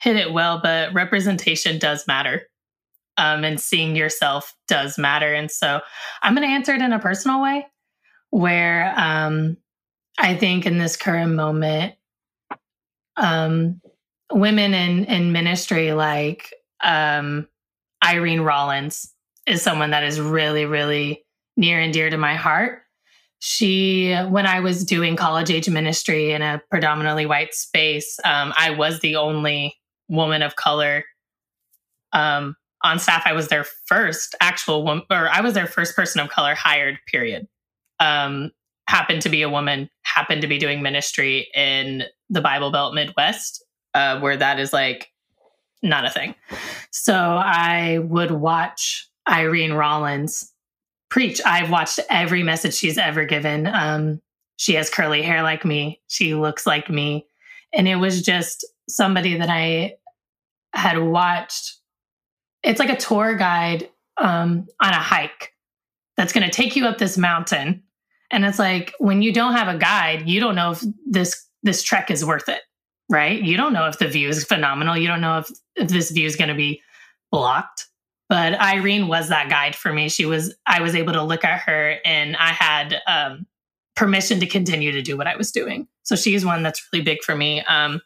[0.00, 2.42] hit it well, but representation does matter.
[3.16, 5.32] Um, and seeing yourself does matter.
[5.32, 5.80] And so
[6.22, 7.66] I'm going to answer it in a personal way
[8.28, 9.56] where um,
[10.18, 11.94] I think in this current moment,
[13.16, 13.80] um,
[14.30, 16.52] women in, in ministry like
[16.84, 19.14] Irene Rollins
[19.46, 21.24] is someone that is really, really
[21.56, 22.82] near and dear to my heart
[23.46, 28.70] she, when I was doing college age ministry in a predominantly white space, um, I
[28.70, 29.76] was the only
[30.08, 31.04] woman of color
[32.12, 33.22] um, on staff.
[33.24, 36.98] I was their first actual woman, or I was their first person of color hired,
[37.06, 37.46] period.
[38.00, 38.50] Um,
[38.88, 43.64] happened to be a woman, happened to be doing ministry in the Bible Belt Midwest,
[43.94, 45.06] uh, where that is like
[45.84, 46.34] not a thing.
[46.90, 50.52] So I would watch Irene Rollins
[51.08, 51.40] preach.
[51.44, 53.66] I've watched every message she's ever given.
[53.66, 54.20] Um,
[54.56, 56.00] she has curly hair like me.
[56.08, 57.26] She looks like me.
[57.72, 59.96] And it was just somebody that I
[60.72, 61.76] had watched.
[62.62, 65.52] It's like a tour guide um, on a hike
[66.16, 67.82] that's going to take you up this mountain.
[68.30, 71.82] And it's like when you don't have a guide, you don't know if this this
[71.82, 72.60] trek is worth it,
[73.08, 73.40] right?
[73.40, 74.96] You don't know if the view is phenomenal.
[74.96, 76.80] You don't know if if this view is going to be
[77.30, 77.86] blocked
[78.28, 80.08] but Irene was that guide for me.
[80.08, 83.46] She was, I was able to look at her and I had um,
[83.94, 85.88] permission to continue to do what I was doing.
[86.02, 87.62] So she's one that's really big for me.
[87.62, 88.00] Um,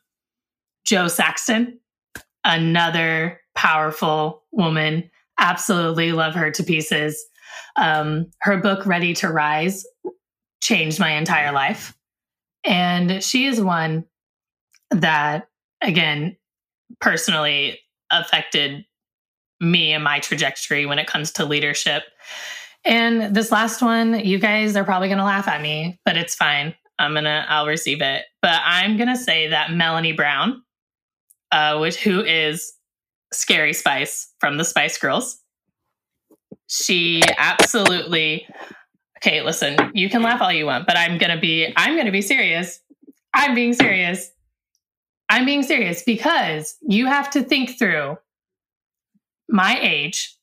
[0.84, 1.78] Jo Saxton,
[2.44, 5.10] another powerful woman.
[5.38, 7.22] Absolutely love her to pieces.
[7.76, 9.86] Um, her book, Ready to Rise,
[10.62, 11.96] changed my entire life.
[12.64, 14.04] And she is one
[14.90, 15.48] that,
[15.80, 16.36] again,
[17.00, 17.80] personally
[18.10, 18.84] affected
[19.60, 22.04] me and my trajectory when it comes to leadership.
[22.84, 26.34] And this last one, you guys are probably going to laugh at me, but it's
[26.34, 26.74] fine.
[26.98, 28.24] I'm going to, I'll receive it.
[28.42, 30.62] But I'm going to say that Melanie Brown,
[31.52, 32.72] uh, which who is
[33.32, 35.38] Scary Spice from the Spice Girls,
[36.68, 38.46] she absolutely,
[39.18, 42.06] okay, listen, you can laugh all you want, but I'm going to be, I'm going
[42.06, 42.80] to be serious.
[43.34, 44.30] I'm being serious.
[45.28, 48.16] I'm being serious because you have to think through
[49.50, 50.36] my age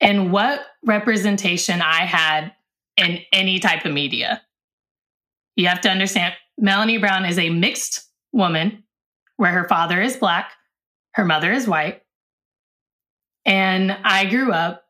[0.00, 2.52] and what representation I had
[2.96, 4.42] in any type of media.
[5.56, 8.84] You have to understand Melanie Brown is a mixed woman
[9.36, 10.52] where her father is black,
[11.12, 12.02] her mother is white.
[13.44, 14.84] And I grew up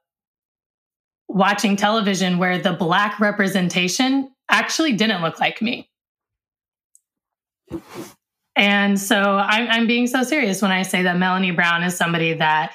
[1.28, 5.88] watching television where the black representation actually didn't look like me.
[8.56, 12.34] And so I'm, I'm being so serious when I say that Melanie Brown is somebody
[12.34, 12.74] that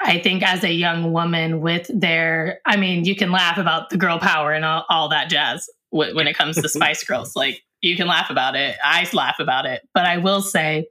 [0.00, 3.96] I think as a young woman with their, I mean, you can laugh about the
[3.96, 7.34] girl power and all, all that jazz when it comes to Spice Girls.
[7.34, 8.76] Like you can laugh about it.
[8.82, 9.82] I laugh about it.
[9.94, 10.88] But I will say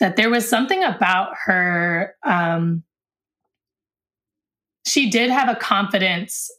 [0.00, 2.14] that there was something about her.
[2.24, 2.82] Um,
[4.86, 6.50] she did have a confidence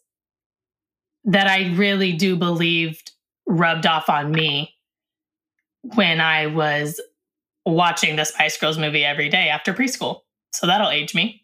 [1.25, 3.11] that I really do believed
[3.47, 4.75] rubbed off on me
[5.95, 6.99] when I was
[7.65, 10.21] watching the Spice Girls movie every day after preschool.
[10.51, 11.38] So that'll age me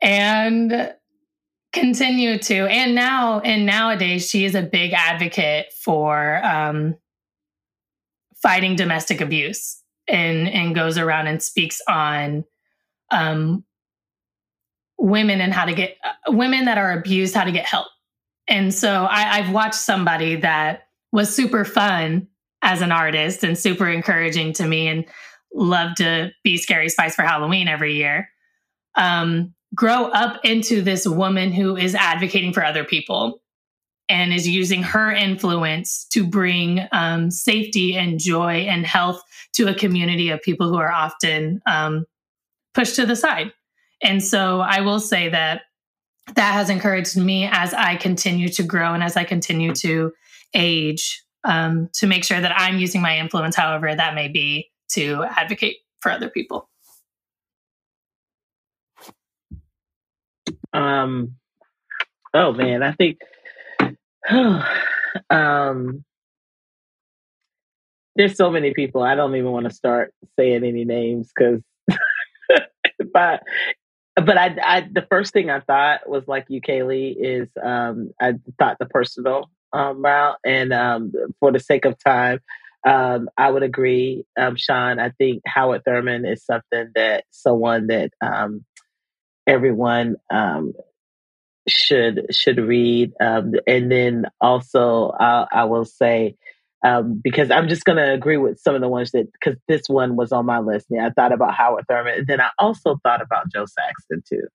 [0.00, 0.94] and
[1.72, 6.96] continue to and now and nowadays she is a big advocate for um,
[8.42, 12.44] fighting domestic abuse and and goes around and speaks on
[13.10, 13.64] um,
[14.98, 17.86] women and how to get uh, women that are abused how to get help.
[18.48, 22.28] And so I, i've watched somebody that was super fun
[22.62, 25.04] as an artist and super encouraging to me and
[25.54, 28.28] love to be scary spice for halloween every year
[28.98, 33.40] um, grow up into this woman who is advocating for other people
[34.08, 39.22] and is using her influence to bring um, safety and joy and health
[39.54, 42.06] to a community of people who are often um,
[42.74, 43.52] pushed to the side.
[44.02, 45.62] And so I will say that
[46.34, 50.12] that has encouraged me as I continue to grow and as I continue to
[50.54, 55.24] age um, to make sure that I'm using my influence, however that may be, to
[55.24, 56.68] advocate for other people.
[60.72, 61.36] Um,
[62.34, 63.18] oh man, I think
[65.30, 66.04] um,
[68.16, 69.02] there's so many people.
[69.02, 71.62] I don't even want to start saying any names because,
[73.12, 73.42] but
[74.16, 78.34] but I, I the first thing I thought was like you, Kaylee, is um, I
[78.58, 82.40] thought the personal um, route, and um, for the sake of time,
[82.86, 84.98] um, I would agree, um, Sean.
[84.98, 88.64] I think Howard Thurman is something that someone that um,
[89.48, 90.74] everyone um,
[91.66, 93.12] should should read.
[93.20, 96.36] Um, and then also, I, I will say
[96.84, 99.88] um, because I'm just going to agree with some of the ones that because this
[99.88, 100.86] one was on my list.
[100.90, 104.46] Yeah, I thought about Howard Thurman, and then I also thought about Jo Saxton too.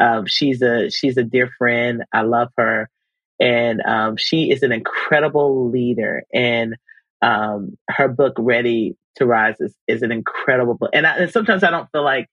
[0.00, 2.04] Um, she's a she's a dear friend.
[2.12, 2.90] I love her,
[3.38, 6.24] and um, she is an incredible leader.
[6.34, 6.76] And
[7.22, 10.90] um, her book Ready to Rise is, is an incredible book.
[10.92, 12.28] And, I, and sometimes I don't feel like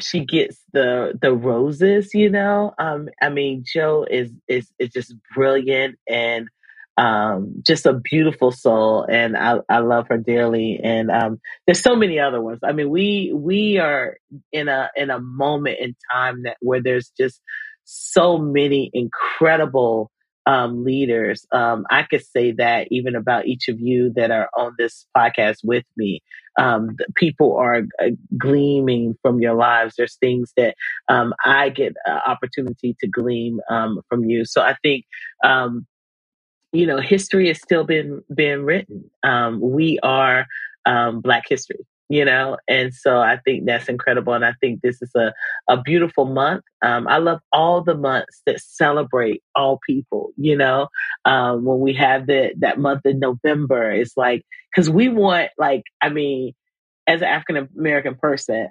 [0.00, 2.74] she gets the the roses, you know.
[2.78, 6.48] Um, I mean, Jo is is is just brilliant and
[6.96, 10.80] um, just a beautiful soul, and I I love her dearly.
[10.82, 12.60] And um, there's so many other ones.
[12.64, 14.16] I mean, we we are
[14.52, 17.40] in a in a moment in time that where there's just
[17.84, 20.10] so many incredible
[20.48, 21.46] um, leaders.
[21.52, 25.58] Um, I could say that even about each of you that are on this podcast
[25.62, 26.22] with me.
[26.58, 29.94] Um, people are uh, gleaming from your lives.
[29.96, 30.74] There's things that
[31.08, 34.44] um, I get uh, opportunity to glean um, from you.
[34.44, 35.04] So I think
[35.44, 35.86] um,
[36.72, 39.04] you know history is still being being written.
[39.60, 40.46] we are
[41.22, 45.10] Black history you know and so i think that's incredible and i think this is
[45.14, 45.32] a,
[45.68, 46.64] a beautiful month.
[46.82, 50.88] Um, i love all the months that celebrate all people you know?
[51.24, 55.82] Um, when we have the, that month in november it's like because we want like
[56.02, 56.52] i mean
[57.06, 58.68] as an african american person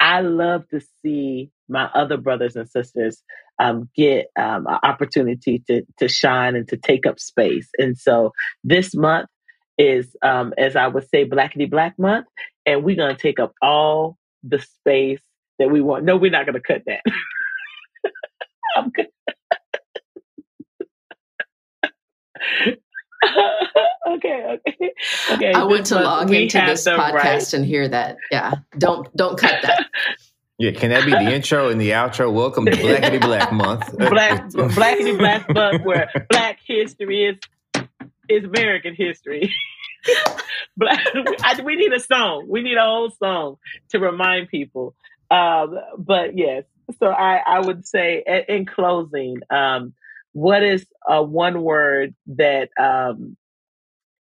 [0.00, 3.22] i love to see my other brothers and sisters
[3.58, 8.32] um, get um, an opportunity to to shine and to take up space and so
[8.62, 9.28] this month
[9.78, 12.26] is, um, as I would say, Blackity Black Month,
[12.64, 15.20] and we're going to take up all the space
[15.58, 16.04] that we want.
[16.04, 17.00] No, we're not going to cut that.
[18.76, 19.06] I'm good.
[24.08, 24.92] okay, okay,
[25.32, 25.52] okay.
[25.52, 27.52] I want to log into this podcast right.
[27.54, 28.18] and hear that.
[28.30, 29.86] Yeah, don't don't cut that.
[30.58, 32.32] Yeah, can that be the intro and the outro?
[32.32, 33.94] Welcome to Blackity Black Month.
[33.98, 37.36] Black Blackity Black Month, where Black history is
[38.28, 39.54] is American history.
[40.76, 40.88] but
[41.42, 42.46] I, we need a song.
[42.48, 43.56] We need a whole song
[43.90, 44.94] to remind people.
[45.30, 46.64] Um, but yes,
[46.98, 49.94] so I, I would say in closing, um,
[50.32, 53.36] what is a one word that um,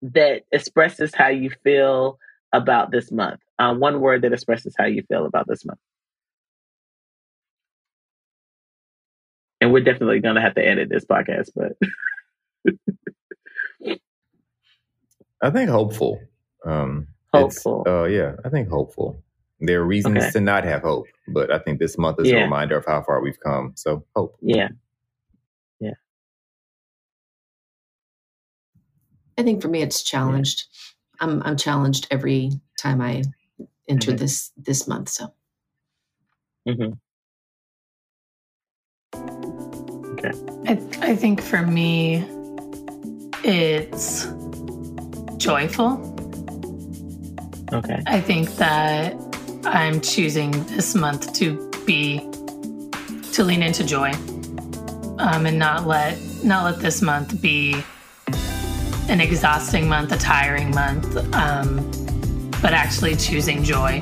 [0.02, 2.18] that expresses how you feel
[2.52, 3.40] about this month?
[3.58, 5.80] Um, one word that expresses how you feel about this month.
[9.60, 11.72] And we're definitely going to have to edit this podcast, but.
[15.42, 16.20] I think hopeful.
[16.64, 17.84] Um, hopeful.
[17.86, 19.22] Oh uh, yeah, I think hopeful.
[19.60, 20.30] There are reasons okay.
[20.32, 22.38] to not have hope, but I think this month is yeah.
[22.38, 23.72] a reminder of how far we've come.
[23.74, 24.36] So hope.
[24.42, 24.68] Yeah.
[25.80, 25.94] Yeah.
[29.38, 30.64] I think for me, it's challenged.
[30.64, 31.26] Yeah.
[31.26, 33.22] I'm I'm challenged every time I
[33.88, 34.18] enter mm-hmm.
[34.18, 35.08] this this month.
[35.08, 35.32] So.
[36.68, 36.92] Mm-hmm.
[40.12, 40.32] Okay.
[40.66, 42.24] I, I think for me,
[43.44, 44.26] it's
[45.36, 46.14] joyful.
[47.72, 48.02] Okay.
[48.06, 49.14] I think that
[49.64, 52.18] I'm choosing this month to be
[53.32, 54.12] to lean into joy,
[55.18, 57.82] um, and not let not let this month be
[59.08, 61.90] an exhausting month, a tiring month, um,
[62.62, 64.00] but actually choosing joy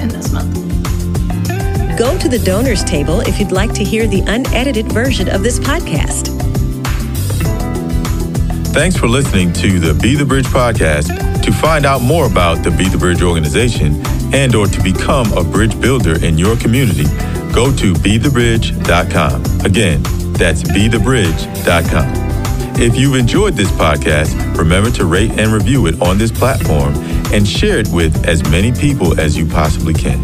[0.00, 0.54] in this month.
[1.98, 5.58] Go to the donors table if you'd like to hear the unedited version of this
[5.58, 6.37] podcast.
[8.78, 11.42] Thanks for listening to the Be the Bridge podcast.
[11.42, 14.00] To find out more about the Be the Bridge organization
[14.32, 17.02] and or to become a bridge builder in your community,
[17.52, 19.66] go to bethebridge.com.
[19.66, 20.00] Again,
[20.34, 22.80] that's bethebridge.com.
[22.80, 26.94] If you've enjoyed this podcast, remember to rate and review it on this platform
[27.34, 30.22] and share it with as many people as you possibly can.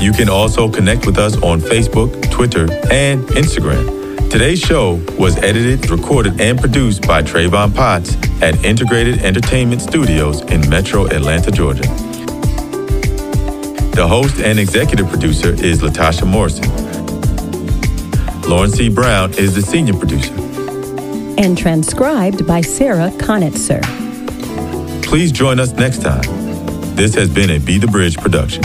[0.00, 4.05] You can also connect with us on Facebook, Twitter, and Instagram.
[4.30, 10.68] Today's show was edited, recorded, and produced by Trayvon Potts at Integrated Entertainment Studios in
[10.68, 11.82] Metro Atlanta, Georgia.
[13.94, 16.68] The host and executive producer is Latasha Morrison.
[18.42, 18.90] Lauren C.
[18.90, 20.34] Brown is the senior producer.
[21.38, 23.80] And transcribed by Sarah Conitzer.
[25.02, 26.22] Please join us next time.
[26.94, 28.62] This has been a Be the Bridge production.